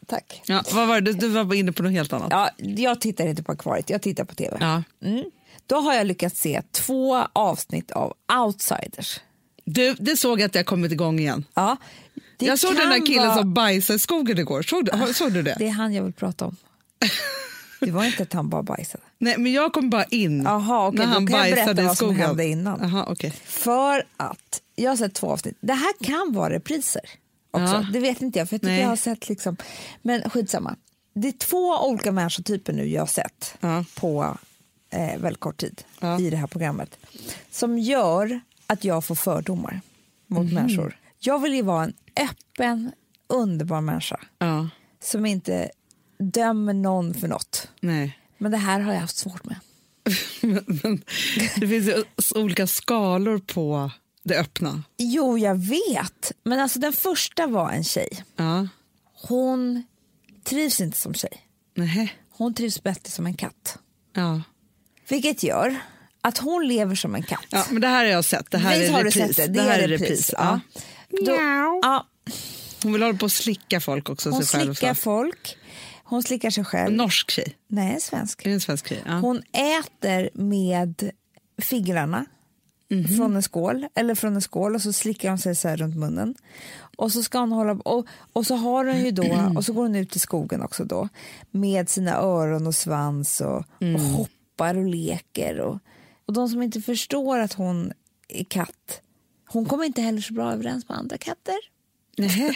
[0.08, 0.42] Tack.
[0.46, 1.14] Ja, vad var det?
[1.14, 2.28] Du, var inne på något helt annat.
[2.32, 4.58] Ja, jag tittar inte på akvariet, jag tittar på tv.
[4.60, 4.84] Ja.
[5.08, 5.24] Mm.
[5.68, 8.14] Då har jag lyckats se två avsnitt av
[8.44, 9.20] Outsiders.
[9.64, 11.46] Du, det såg jag att jag kommit igång igen.
[11.54, 11.78] Ja,
[12.38, 14.62] det jag såg den där killen vara- som bajsade i skogen igår.
[14.62, 15.56] Såg du, har- såg du det?
[15.60, 16.56] Det är han jag vill prata om.
[17.80, 19.04] Det var inte att han bara bajsade.
[19.18, 21.86] Nej, men jag kom bara in Jaha, okej, när han kan jag berätta bajsade i
[21.86, 22.80] vad som hände innan.
[22.82, 23.32] Jaha, okej.
[23.46, 25.58] För att, jag har sett två avsnitt.
[25.62, 27.02] Det här kan vara repriser
[27.52, 27.74] också.
[27.74, 27.86] Ja.
[27.94, 28.82] Det vet inte jag, för jag tycker Nej.
[28.82, 29.58] jag har sett liksom,
[30.02, 30.76] men skitsamma.
[31.14, 33.86] Det är två olika människotyper nu jag har sett Ja.
[33.96, 34.38] på
[34.90, 36.20] eh, väldigt kort tid Ja.
[36.20, 36.98] i det här programmet
[37.52, 38.40] som gör
[38.72, 39.82] att jag får fördomar
[40.28, 40.54] mot Mhm.
[40.56, 40.98] människor.
[41.20, 41.94] Jag vill ju vara en
[42.30, 42.92] öppen,
[43.28, 44.70] underbar människa Ja,
[45.04, 45.70] som inte
[46.20, 47.68] dömer någon för något.
[47.80, 48.18] nej.
[48.38, 49.56] Men det här har jag haft svårt med.
[50.84, 51.04] Men
[51.56, 52.04] det finns ju
[52.36, 53.92] olika skalor på
[54.24, 54.84] det öppna.
[54.98, 56.32] Jo, jag vet.
[56.44, 58.24] Men alltså den första var en tjej.
[58.36, 58.68] Ja.
[59.28, 59.84] Hon
[60.44, 61.48] trivs inte som tjej.
[61.76, 62.14] Nej.
[62.30, 63.78] Hon trivs bättre som en katt.
[64.14, 64.42] Ja.
[65.10, 65.76] Vilket gör
[66.22, 67.46] att hon lever som en katt.
[67.50, 68.52] ja, men det här har jag sett.
[68.52, 69.36] Det här Visst är repris.
[69.36, 69.48] sett det?
[69.48, 70.32] Det här är repris.
[70.38, 70.60] Ja.
[71.26, 72.08] Då, ja,
[72.84, 74.30] Hon vill hålla på att slicka folk också.
[74.30, 75.58] hon slickar folk.
[76.04, 76.88] Hon slickar sig själv.
[76.92, 77.56] En norsk tjej.
[77.68, 78.44] Nej, svensk.
[78.44, 79.04] Det en svensk tjej?
[79.06, 79.12] Ja.
[79.14, 81.12] Hon äter med
[81.62, 82.26] fingrarna
[82.90, 83.18] Mhm.
[83.18, 85.96] från en skål, eller från en skål och så slickar hon sig så här runt
[85.96, 86.36] munnen.
[86.98, 89.82] Och så ska hon hålla och, och så har hon ju då och så går
[89.84, 91.10] hon ut i skogen också då
[91.52, 93.96] med sina öron och svans och, Mm.
[93.96, 95.80] och hoppar och leker och,
[96.32, 97.94] och de som inte förstår att hon
[98.28, 99.02] är katt
[99.46, 101.56] hon kommer inte heller så bra överens med andra katter.
[102.18, 102.54] Nej.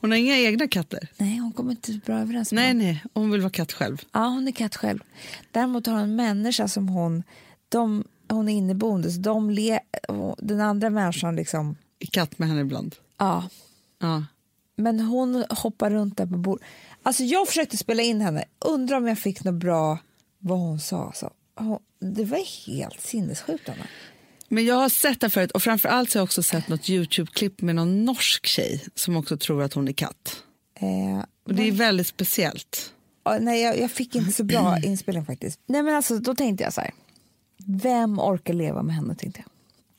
[0.00, 1.08] Hon har inga egna katter.
[1.18, 2.78] nej, hon kommer inte så bra överens med Nej, dem.
[2.78, 3.04] nej.
[3.14, 4.02] Hon vill vara katt själv.
[4.12, 4.98] Ja, hon är katt själv.
[5.50, 7.22] Däremot har hon en människa som hon,
[7.68, 9.80] de, hon är inneboende, så de le,
[10.38, 12.94] den andra människan liksom, Är katt med henne ibland.
[13.18, 13.48] ja.
[14.00, 14.24] Ja.
[14.76, 16.66] Men hon hoppar runt där på bordet.
[17.02, 19.98] Alltså jag försökte spela in henne, undrar om jag fick något bra
[20.38, 21.06] vad hon sa.
[21.06, 21.30] Alltså.
[21.56, 23.86] Hon, det var helt sinnessjukt Anna.
[24.48, 27.60] Men jag har sett det förut och framförallt så har jag också sett något Youtube-klipp
[27.60, 30.42] med någon norsk tjej som också tror att hon är katt.
[30.80, 32.92] Eh, Och det är väldigt speciellt.
[33.24, 35.60] ja, nej, jag, jag fick inte så bra inspelning faktiskt.
[35.66, 36.90] Nej men alltså då tänkte jag så här,
[37.66, 39.51] vem orkar leva med henne tänkte jag.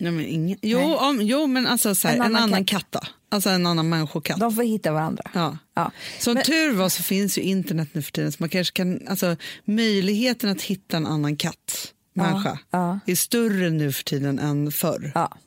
[0.03, 0.57] Nej, men ingen...
[0.61, 0.95] jo, Nej.
[0.95, 2.87] om, jo, men alltså så här, En en, annan annan katt.
[2.89, 2.99] då.
[3.29, 4.39] Alltså en annan människokatt.
[4.39, 5.23] De får hitta varandra.
[5.33, 5.57] Ja.
[5.73, 5.91] Ja.
[6.19, 9.07] Som Men- tur var så finns ju internet nu för tiden så man kanske kan,
[9.07, 9.35] alltså,
[9.65, 12.99] möjligheten att hitta en annan katt, människa, ja.
[13.05, 15.11] är större nu för tiden än förr.
[15.15, 15.37] Ja.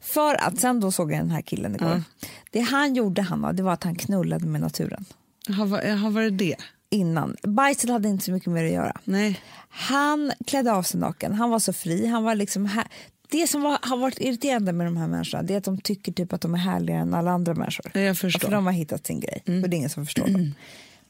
[0.00, 2.02] För att sen då såg jag den här killen igår.
[2.50, 5.04] Det han gjorde Hanna, det var att han knullade med naturen
[5.48, 6.56] Har, var, varit det?
[6.90, 7.36] innan.
[7.42, 9.00] Bajset hade inte så mycket det att göra.
[9.04, 9.40] Nej.
[9.68, 12.06] Han klädde av sig naken, han var så fri.
[12.06, 12.86] Han var liksom här.
[13.34, 16.12] Det som var, har varit irriterande med de här människorna det är att de tycker
[16.12, 17.90] typ att de är härligare än alla andra människor.
[17.94, 18.48] Ja, jag förstår.
[18.48, 20.54] För de har hittat sin grej och det är ingen som förstår dem.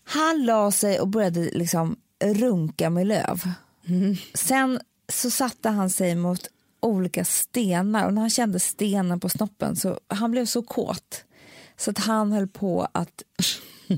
[0.04, 3.42] Han la sig och började liksom runka med löv.
[4.34, 6.48] Sen så satte han sig mot
[6.80, 11.24] olika stenar och när han kände stenen på snoppen så han blev så kåt
[11.76, 13.22] så att han höll på att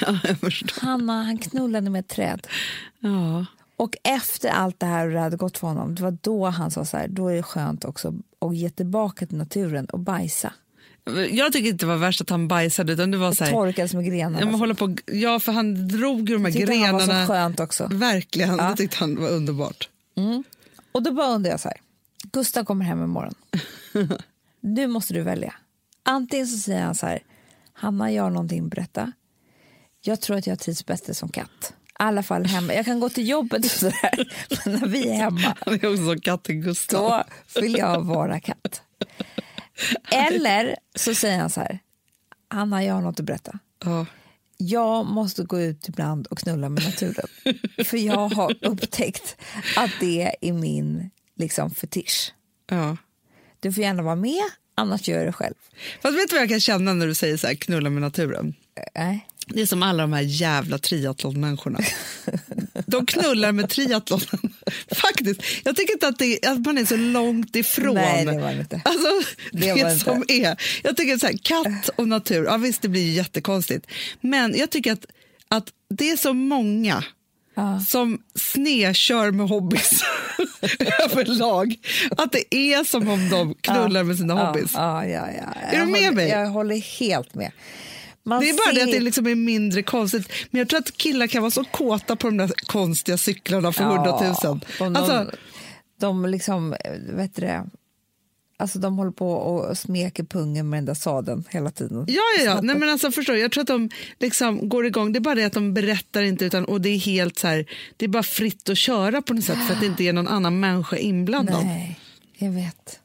[0.00, 0.18] Ja.
[0.80, 2.46] Hanna, han knullade med ett träd.
[2.98, 3.46] Ja.
[3.78, 6.70] Och efter allt det här och det hade gått för honom, det var då han
[6.70, 10.52] sa så här, då är det skönt också att ge tillbaka till naturen och bajsa.
[11.30, 13.94] Jag tycker inte det var värst att han bajsade utan det var så här, Torkades
[13.94, 14.40] med grenar.
[14.40, 14.58] ja, men alltså.
[14.58, 17.26] hålla på, ja, för han drog ju de här Tyckte han var grenarna.
[17.26, 17.86] så skönt också.
[17.92, 18.68] Verkligen, Ja.
[18.70, 19.88] det tyckte han var underbart.
[20.92, 21.78] Och då bara undrar jag så här,
[22.32, 23.34] Gustav kommer hem imorgon.
[24.60, 25.54] nu måste du välja.
[26.02, 27.18] Antingen så säger han så här,
[27.72, 29.12] Hanna jag har någonting berätta.
[30.00, 31.72] Jag tror att jag trivs bättre som katt.
[32.00, 32.74] Alla fall hemma.
[32.74, 34.32] Jag kan gå till jobbet och så där,
[34.64, 37.22] men när vi är hemma Han är också som katten Gustav.
[37.54, 38.82] då vill jag vara katt.
[40.12, 41.78] Eller så säger han så här,
[42.48, 43.58] Hanna jag har något att berätta.
[43.84, 44.06] Ja.
[44.56, 47.26] Jag måste gå ut ibland och knulla med naturen.
[47.84, 49.36] För jag har upptäckt
[49.76, 52.34] att det är min liksom, fetisch.
[52.70, 52.96] Ja.
[53.60, 54.42] Du får gärna vara med,
[54.74, 55.54] annars gör jag det själv.
[56.02, 58.54] Fast vet du vad jag kan känna när du säger så här, knulla med naturen?
[58.94, 59.28] Nej.
[59.48, 61.78] Det är som alla de här jävla triathlonmänniskorna.
[62.86, 64.54] De knullar med triathlonen.
[64.94, 65.40] Faktiskt.
[65.64, 67.94] Jag tycker inte att, det, att man är så långt ifrån.
[67.94, 68.82] Nej, det var inte.
[68.84, 69.08] Alltså,
[69.52, 70.32] det, Det var som inte.
[70.34, 70.56] är.
[70.82, 73.86] Jag tycker så här, katt och natur, ja visst det blir jättekonstigt.
[74.20, 75.06] Men jag tycker att,
[75.48, 77.04] att det är så många
[77.54, 77.80] Ja.
[77.88, 79.90] som snekör med hobbys
[81.04, 81.74] överlag.
[82.10, 84.70] Att det är som om de knullar med sina hobbys.
[84.74, 85.70] Ja, ja, ja, ja.
[85.70, 86.28] du Jag med håller, mig?
[86.28, 87.50] Jag håller helt med.
[88.28, 90.28] Man det är bara det ser- att det liksom är mindre konstigt.
[90.50, 93.84] Men jag tror att killar kan vara så kåta på de där konstiga cyklarna för
[93.84, 94.60] hundratusen.
[94.78, 95.30] de, Alltså,
[96.00, 96.74] de liksom,
[97.14, 97.64] vet du det,
[98.56, 102.04] alltså de håller på och smeker pungen med den där sadeln hela tiden.
[102.08, 102.60] ja, ja, ja.
[102.62, 103.36] Nej, men alltså, förstår?
[103.36, 105.12] Jag tror att de liksom går igång.
[105.12, 107.66] Det är bara det att de berättar inte utan, och det är helt så här,
[107.96, 110.28] det är bara fritt att köra på något sätt för att det inte är någon
[110.28, 111.64] annan människa inblandad.
[111.64, 111.98] Nej,
[112.38, 113.00] jag vet.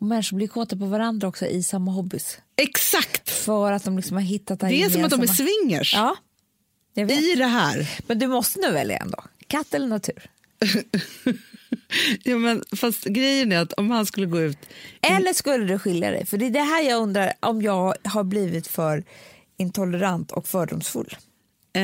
[0.00, 2.38] Och människor blir kåta på varandra också i samma hobbys.
[2.56, 3.30] Exakt!
[3.30, 6.16] För att de liksom har hittat Det är som att de är swingers Ja,
[6.94, 7.90] i det här.
[8.06, 9.24] Men du måste nu välja ändå.
[9.46, 10.30] Katt eller natur?
[12.22, 14.58] Ja, men, fast grejen är att om han skulle gå ut
[15.02, 16.26] Eller skulle du skilja dig?
[16.26, 19.04] För det är det här jag undrar om jag har blivit för
[19.56, 21.16] intolerant och fördomsfull.
[21.72, 21.82] eh,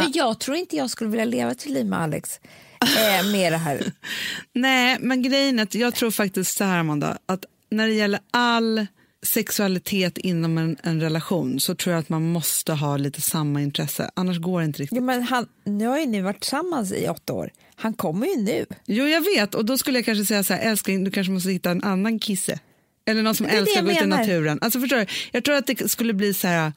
[0.00, 2.40] För jag tror inte jag skulle vilja leva till liv med Alex
[2.80, 3.92] eh, med det här.
[4.52, 8.20] Nej, men grejen är att jag tror faktiskt så här Amanda, att när det gäller
[8.30, 8.86] all
[9.22, 14.10] sexualitet inom en, en relation så tror jag att man måste ha lite samma intresse,
[14.14, 14.96] annars går det inte riktigt.
[14.98, 17.50] Jo, men han, nu har ju ni varit tillsammans i åtta år.
[17.74, 18.66] Han kommer ju nu.
[18.86, 21.50] Jo, jag vet, och då skulle jag kanske säga så här, älskling, du kanske måste
[21.50, 22.60] hitta en annan kisse.
[23.06, 24.58] Eller någon som älskar att gå ut i naturen.
[24.62, 25.06] Alltså, förstår du?
[25.32, 26.72] Jag tror att det skulle bli så här,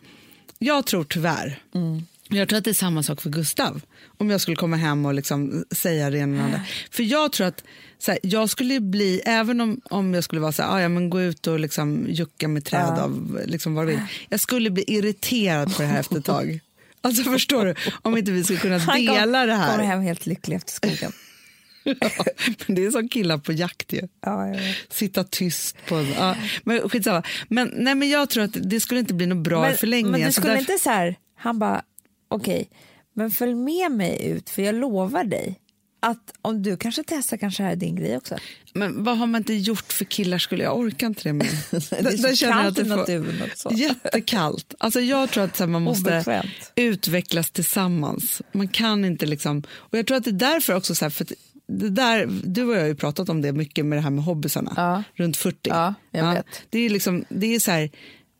[0.60, 2.02] jag tror tyvärr, Mm.
[2.30, 3.82] jag tror att det är samma sak för Gustav.
[4.18, 6.62] Om jag skulle komma hem och liksom säga det ena och andra.
[6.92, 7.64] För jag tror att
[8.00, 10.89] så här, jag skulle bli, även om, om jag skulle vara så här, "Ah, ja,
[10.89, 14.02] men gå ut och liksom jucka med träd av liksom vad du vill.
[14.30, 16.60] Jag skulle bli irriterad på det här efter ett tag.
[17.02, 17.76] Alltså förstår du?
[18.02, 19.72] Om inte vi skulle kunna Han kom- dela det här.
[19.72, 21.12] kommer hem helt lycklig efter skogen.
[21.84, 22.10] Ja,
[22.68, 24.08] men det är som killar på jakt ju.
[24.22, 24.56] Ja.
[24.89, 26.06] Sitta tyst på.
[26.18, 27.24] Ja, men skitsamma.
[27.47, 30.12] Men, nej, men jag tror att det skulle inte bli något bra men, förlängningen.
[30.20, 31.82] men du skulle därför- inte så här, han bara,
[32.28, 32.70] okej,
[33.14, 35.60] men följ med mig ut för jag lovar dig
[36.00, 38.36] att om du kanske testar kanske det här är din grej också.
[38.74, 41.50] men vad har man inte gjort för killar skulle jag orkar inte det mer.
[42.04, 43.70] Det är så kallt i naturen också.
[43.74, 44.76] Jättekallt.
[44.80, 46.72] Alltså jag tror att här, man måste Obekvämt.
[46.76, 48.41] utvecklas tillsammans.
[48.52, 49.64] Man kan inte liksom...
[49.70, 51.28] Och jag tror att det är därför också så här, för
[51.68, 54.24] det där, du och jag har ju pratat om det mycket med det här med
[54.24, 55.04] hobbysarna, Ja.
[55.16, 55.58] runt 40.
[55.64, 56.45] Ja, jag vet.
[56.70, 57.89] Det är liksom, det är så här,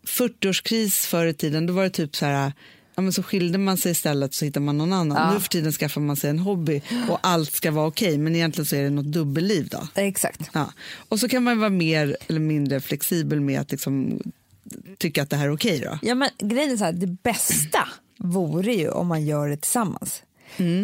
[0.08, 2.54] 40-årskris förr i tiden, då var det typ så här,
[3.00, 5.18] ja, men så skilde man sig istället så hittar man någon annan.
[5.18, 5.34] Ja.
[5.34, 8.66] Nu för tiden skaffar man sig en hobby och allt ska vara okej, men egentligen
[8.66, 9.88] så är det något dubbelliv då.
[9.96, 10.50] Exakt.
[10.54, 10.74] Ja.
[11.10, 14.22] Och så kan man vara mer eller mindre flexibel med att liksom,
[14.98, 16.00] tycka att det här är okej då.
[16.02, 17.88] Ja, men grejen är så här, det bästa
[18.18, 20.24] vore ju om man gör det tillsammans.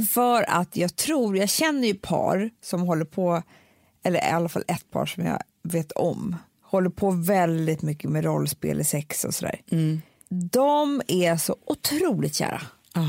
[0.09, 3.43] För att jag tror, jag känner ju par som håller på,
[4.03, 8.23] eller i alla fall ett par som jag vet om, håller på väldigt mycket med
[8.23, 9.61] rollspel i sex och sådär.
[10.51, 12.61] De är så otroligt kära.
[12.93, 13.01] Ah,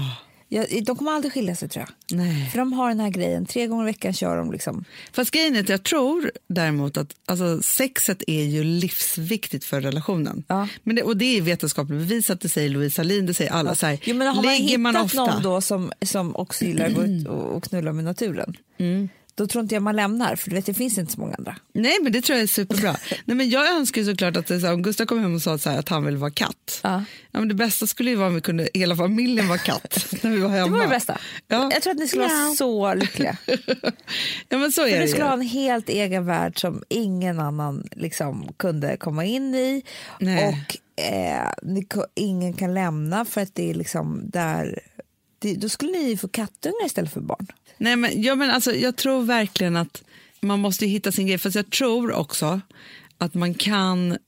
[0.48, 2.18] Jag, de kommer aldrig skilja sig tror jag.
[2.18, 2.50] nej.
[2.50, 4.84] För de har den här grejen, tre gånger i veckan kör de liksom.
[5.12, 10.44] Fast grejen är att jag tror däremot att alltså, sexet är ju livsviktigt för relationen.
[10.48, 10.68] Ja.
[10.82, 13.74] Men det, och det är vetenskapligt bevisat, det säger Louise Hallin, det säger alla.
[13.74, 16.86] Så här, Jo, men har man hittat man ofta, någon då som, som också gillar
[16.86, 19.08] att gå ut och, och knulla med naturen, Mm.
[19.36, 21.56] Då tror inte jag man lämnar, för du vet, det finns inte så många andra.
[21.72, 22.96] Nej, men det tror jag är superbra.
[23.24, 25.42] Nej, men jag önskar ju såklart att det, så här, om Gustav kom hem och
[25.42, 26.80] sa så här, att han vill vara katt.
[26.82, 27.04] Ja.
[27.30, 30.30] Ja, men det bästa skulle ju vara om vi kunde, hela familjen var katt när
[30.30, 30.66] vi var hemma.
[30.66, 31.18] Det var det bästa.
[31.48, 31.70] Ja.
[31.72, 33.36] Jag tror att ni skulle vara så lyckliga.
[34.48, 37.40] ja, men så är För det ni skulle ha en helt egen värld som ingen
[37.40, 39.82] annan liksom kunde komma in i.
[40.20, 40.48] Nej.
[40.48, 41.50] Och eh,
[42.14, 44.78] ingen kan lämna för att det är liksom där...
[45.54, 47.46] Då skulle ni få kattungar istället för barn.
[47.78, 50.02] Nej, men, ja, men alltså, jag tror verkligen att
[50.40, 51.38] man måste hitta sin grej.
[51.38, 52.60] Fast jag tror också
[53.18, 54.18] att man kan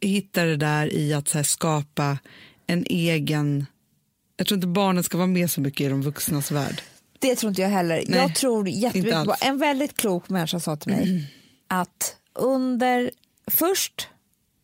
[0.00, 2.18] hitta det där i att här, skapa
[2.66, 3.66] en egen...
[4.36, 6.82] Jag tror inte barnen ska vara med så mycket i de vuxnas värld.
[7.18, 8.04] Det tror inte jag heller.
[8.08, 9.34] Nej, jag tror jättemycket på...
[9.40, 11.32] En väldigt klok människa sa till mig
[11.68, 13.10] att under...
[13.46, 14.08] Först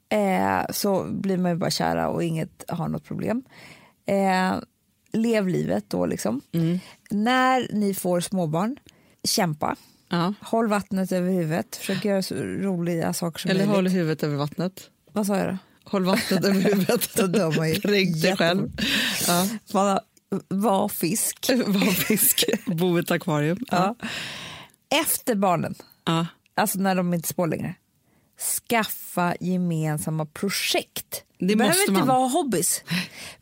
[0.08, 3.42] eh, så blir man ju bara kära och inget har något problem.
[4.06, 4.58] Eh,
[5.12, 6.40] lev livet då liksom.
[6.52, 6.78] Mm.
[7.10, 8.76] När ni får småbarn,
[9.24, 9.76] kämpa.
[10.08, 10.34] Ja.
[10.40, 11.76] Håll vattnet över huvudet.
[11.76, 13.74] Försök göra så roliga saker som Eller möjligt.
[13.76, 14.90] håll huvudet över vattnet.
[15.12, 15.58] Vad sa jag då?
[15.84, 17.10] Håll vattnet över huvudet.
[17.16, 18.68] Då dör man ju Dränk dig själv.
[19.26, 19.46] Ja.
[19.72, 20.00] Har,
[20.48, 21.50] var fisk.
[21.66, 22.44] Var fisk.
[22.66, 23.58] Bo i ett akvarium.
[23.70, 23.94] Ja.
[25.02, 25.74] Efter barnen,
[26.54, 27.74] alltså när de inte små längre,
[28.40, 31.24] skaffa gemensamma projekt.
[31.38, 32.06] Det Det behöver inte man.
[32.06, 32.82] vara hobbys.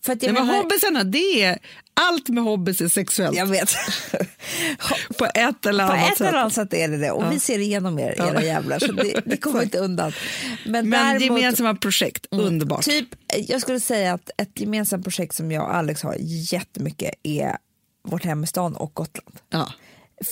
[0.04, 1.58] För att jag Nej, men menar- hobbysarna, det är,
[1.94, 3.36] allt med hobbys är sexuellt.
[3.36, 3.70] Jag vet.
[5.18, 6.26] På ett eller På annat ett sätt.
[6.28, 7.10] eller annat sätt är det det.
[7.10, 8.78] Och vi ser igenom er, era jävlar.
[8.78, 10.12] Så det, det kommer inte undan.
[10.66, 12.84] Men, Men däremot, gemensamma projekt, underbart.
[12.84, 16.16] Typ, jag skulle säga att ett gemensamt projekt som jag och Alex har
[16.52, 17.56] jättemycket är
[18.04, 19.38] vårt hem i stan och Gotland.
[19.50, 19.72] Ja.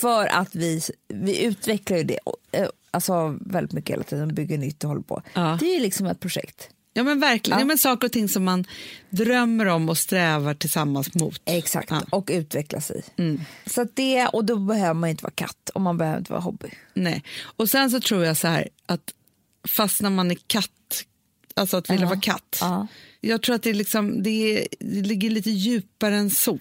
[0.00, 4.58] För att vi, vi utvecklar ju det och, eh, alltså väldigt mycket hela tiden, bygger
[4.58, 5.22] nytt och håller på.
[5.34, 5.56] Ja.
[5.60, 6.68] Det är liksom ett projekt.
[6.92, 7.62] Ja men verkligen, Ja.
[7.62, 7.66] ja.
[7.66, 8.64] men saker och ting som man
[9.10, 11.42] drömmer om och strävar tillsammans mot.
[11.44, 12.02] Exakt, Ja.
[12.10, 13.02] och utvecklas i.
[13.16, 13.40] Mm.
[13.66, 16.68] Så det, och då behöver man inte vara katt och man behöver inte vara hobby.
[16.94, 17.22] Nej.
[17.42, 19.14] Och sen så tror jag så här att
[19.68, 21.04] fastnar man i katt,
[21.54, 22.58] alltså att vilja vara katt.
[22.60, 22.86] Ja.
[23.20, 26.58] Jag tror att det, är liksom, det, är, det ligger lite djupare än så.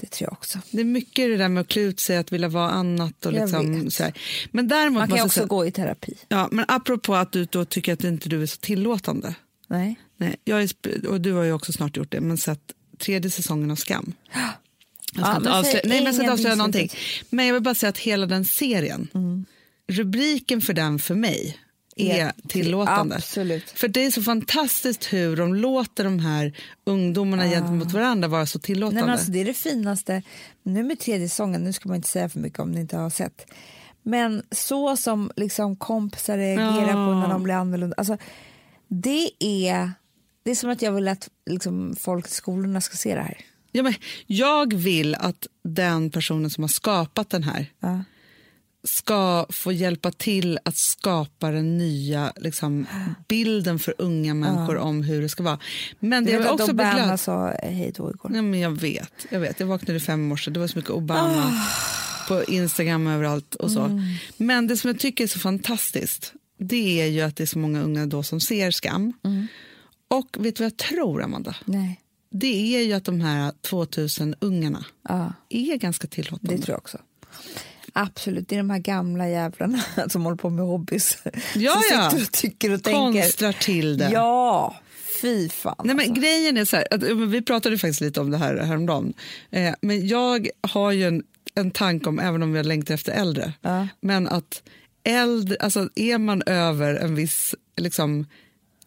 [0.00, 0.58] Det tror jag också.
[0.70, 3.26] Det är mycket det där med att klä ut sig, att vilja vara annat.
[3.26, 4.12] Och Jag liksom, så här.
[4.50, 6.14] Men däremot Man kan också säga, gå i terapi.
[6.28, 9.34] ja, men apropå att du då tycker att inte du är så tillåtande.
[9.68, 9.96] Nej.
[10.16, 10.70] Nej, jag är,
[11.08, 12.60] och du har ju också snart gjort det, men sett
[12.98, 14.12] tredje säsongen av Skam.
[14.32, 16.58] Jag ska Ja, inte avslöja, säg nej, men jag ska inte ingenting avslöja slutet.
[16.58, 16.90] någonting.
[17.30, 19.08] Men jag vill bara säga att hela den serien,
[19.88, 21.58] rubriken för den för mig
[21.96, 23.14] är Är till- tillåtande.
[23.16, 23.70] absolut.
[23.70, 26.52] För det är så fantastiskt hur de låter de här
[26.84, 28.94] ungdomarna gentemot varandra vara så tillåtande.
[29.00, 30.22] Nej, men alltså, det är det finaste.
[30.62, 33.10] Nu med tredje säsongen, nu ska man inte säga för mycket om ni inte har
[33.10, 33.46] sett.
[34.02, 37.94] Men så som liksom kompisar reagerar på när de blir annorlunda.
[37.98, 38.16] Alltså,
[38.88, 39.90] det, är,
[40.42, 43.36] det är som att jag vill att liksom, folk i skolorna ska se det här.
[43.72, 43.94] ja, men
[44.26, 48.04] jag vill att den personen som har skapat den här Ja.
[48.88, 52.86] Ska få hjälpa till att skapa den nya liksom,
[53.28, 55.58] bilden för unga människor om hur det ska vara.
[55.98, 57.20] Men det jag att också Obama glad.
[57.20, 58.30] sa hej då igår.
[58.34, 59.60] Ja, men jag vet, jag vet.
[59.60, 62.28] Jag vaknade fem i morse, det var så mycket Obama Ah.
[62.28, 63.80] på Instagram överallt och så.
[63.80, 64.02] Mm.
[64.36, 67.58] Men det som jag tycker är så fantastiskt, det är ju att det är så
[67.58, 69.12] många unga då som ser skam.
[69.24, 69.46] Mm.
[70.08, 71.54] Och vet du vad jag tror, Amanda?
[71.64, 72.00] Nej.
[72.30, 76.56] Det är ju att de här 2000 ungarna Ja, är ganska tillåtande.
[76.56, 76.98] det tror jag också.
[77.98, 81.18] Absolut, det är de här gamla jävlarna som håller på med hobbys.
[81.54, 82.10] Ja, som ja.
[82.10, 83.22] sitter och tycker och tänker.
[83.22, 84.10] Konstrar till det.
[84.12, 84.76] Ja,
[85.22, 85.74] fy fan.
[85.84, 86.20] Nej, men alltså.
[86.20, 89.14] Grejen är så här, att, vi pratade faktiskt lite om det här häromdagen.
[89.50, 91.22] Eh, men jag har ju en,
[91.54, 93.88] en tanke om, även om vi har längtat efter äldre, Ja.
[94.00, 94.62] men att
[95.04, 98.26] äldre, alltså är man över en viss liksom,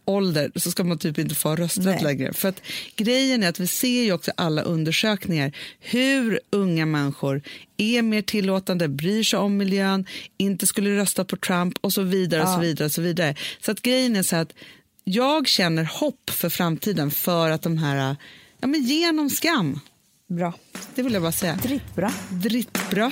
[0.10, 2.04] ålder så ska man typ inte få rösträtt Nej.
[2.04, 2.34] längre.
[2.34, 2.62] För att
[2.96, 7.42] grejen är att vi ser ju också alla undersökningar hur unga människor
[7.78, 10.06] är mer tillåtande, bryr sig om miljön,
[10.38, 12.44] inte skulle rösta på Trump och så vidare.
[12.44, 13.36] och så vidare och så vidare.
[13.62, 14.54] Så att grejen är så att
[15.04, 18.16] jag känner hopp för framtiden för att de här,
[18.62, 19.80] ja men genom skam,
[20.28, 20.54] Bra.
[20.96, 21.56] det vill jag bara säga.
[21.56, 22.12] Drittbra.
[22.30, 23.12] Drittbra.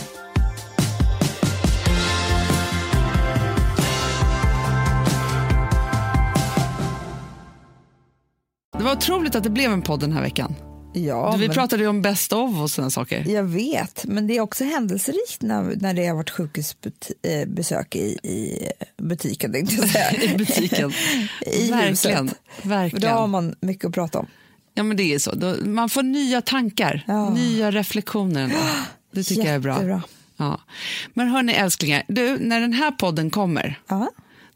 [8.81, 10.55] Det var otroligt att det blev en podd den här veckan.
[10.93, 13.25] Ja, Vi men pratade ju om best of och sådana saker.
[13.29, 18.67] jag vet, men det är också händelserikt när, när det har varit sjukhusbesök i, i
[18.97, 19.55] butiken.
[20.21, 20.91] I butiken.
[21.45, 21.87] I Verkligen.
[21.89, 22.39] huset.
[22.61, 23.29] För då har Verkligen.
[23.29, 24.27] man mycket att prata om.
[24.73, 25.35] Ja, men det är så.
[25.35, 27.29] Då, man får nya tankar, Ja.
[27.29, 28.53] nya reflektioner.
[29.13, 29.73] Det tycker jag är bra.
[29.73, 30.01] Jättebra.
[30.37, 30.61] Ja.
[31.13, 34.09] Men hörni älsklingar, du, när den här podden kommer, Ja.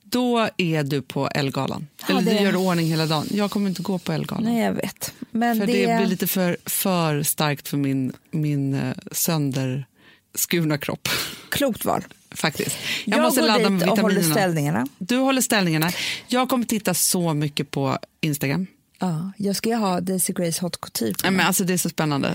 [0.10, 1.88] Då är du på Elgalan.
[2.00, 3.28] Ja, Eller det- du gör ordning hela dagen.
[3.32, 4.44] Jag kommer inte gå på Elgalan.
[4.44, 5.14] Nej, jag vet.
[5.32, 5.98] Men för det, det...
[5.98, 11.10] blir lite för, för starkt för min, min uh, sönderskurna kropp.
[11.50, 12.04] klokt val.
[12.32, 12.78] Faktiskt.
[13.06, 14.88] Jag, Jag, måste går ladda med dit och håller ställningarna.
[14.98, 15.92] Du håller ställningarna.
[16.28, 18.68] Jag kommer titta så mycket på Instagram.
[19.00, 21.32] Ja, jag ska ju ha Daisy Grace Hot Couture mig.
[21.32, 22.34] men alltså, det är så spännande.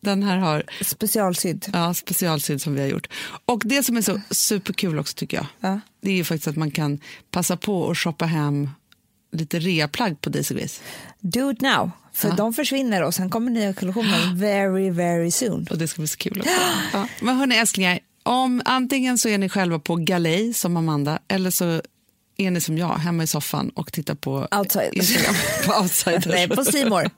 [0.00, 1.66] Den här har Specialsydd.
[1.72, 3.06] ja, specialsydd som vi har gjort.
[3.44, 5.80] Och det som är så superkul också tycker jag, Ja.
[6.02, 8.70] det är ju faktiskt att man kan passa på att shoppa hem
[9.32, 10.80] lite reaplagg på Daisy Grace.
[11.20, 11.90] Do it now.
[12.12, 12.34] För Ja.
[12.34, 15.66] de försvinner och sen kommer nya kollektioner very, very soon.
[15.70, 16.50] Och det ska bli så kul också.
[16.92, 17.08] Ja.
[17.20, 21.82] Men hörni älsklingar, om, antingen så är ni själva på galej som Amanda eller så
[22.36, 24.90] är ni som jag hemma i soffan och tittar på Outside.
[24.92, 25.34] Instagram
[25.66, 26.26] på Outsiders.
[26.26, 27.10] Nej, på More.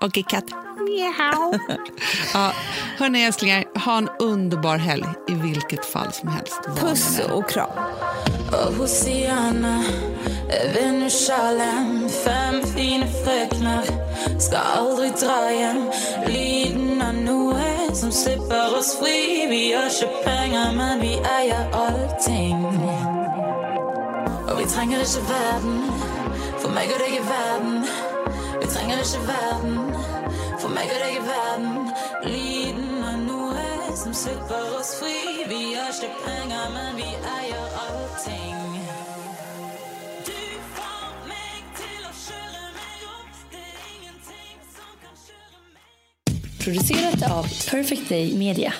[0.00, 0.44] och i katt.
[2.34, 2.52] Ja,
[2.98, 6.60] hörni älsklingar, ha en underbar helg i vilket fall som helst.
[6.80, 7.32] Puss är.
[7.32, 7.70] och kram.
[8.52, 9.84] Och Hosianna
[10.74, 13.84] Jerusalem Fem fina fröknar
[14.38, 15.90] ska aldrig dra hem
[16.26, 22.66] Lyden av Noe som släpper oss fri Vi har köpt pengar men vi äger allting
[24.50, 25.82] Och vi tränger ikke verden
[26.58, 27.86] For meg og deg er verden
[28.60, 30.19] Vi trenger ikke verden
[30.60, 31.86] For meg og deg er verden
[32.28, 35.44] Lyden av Noe som släpper oss fri.
[35.48, 37.08] Vi har köpt pengar men vi
[37.38, 38.56] äger allting.
[46.64, 48.72] Producerat av Perfect Day Media.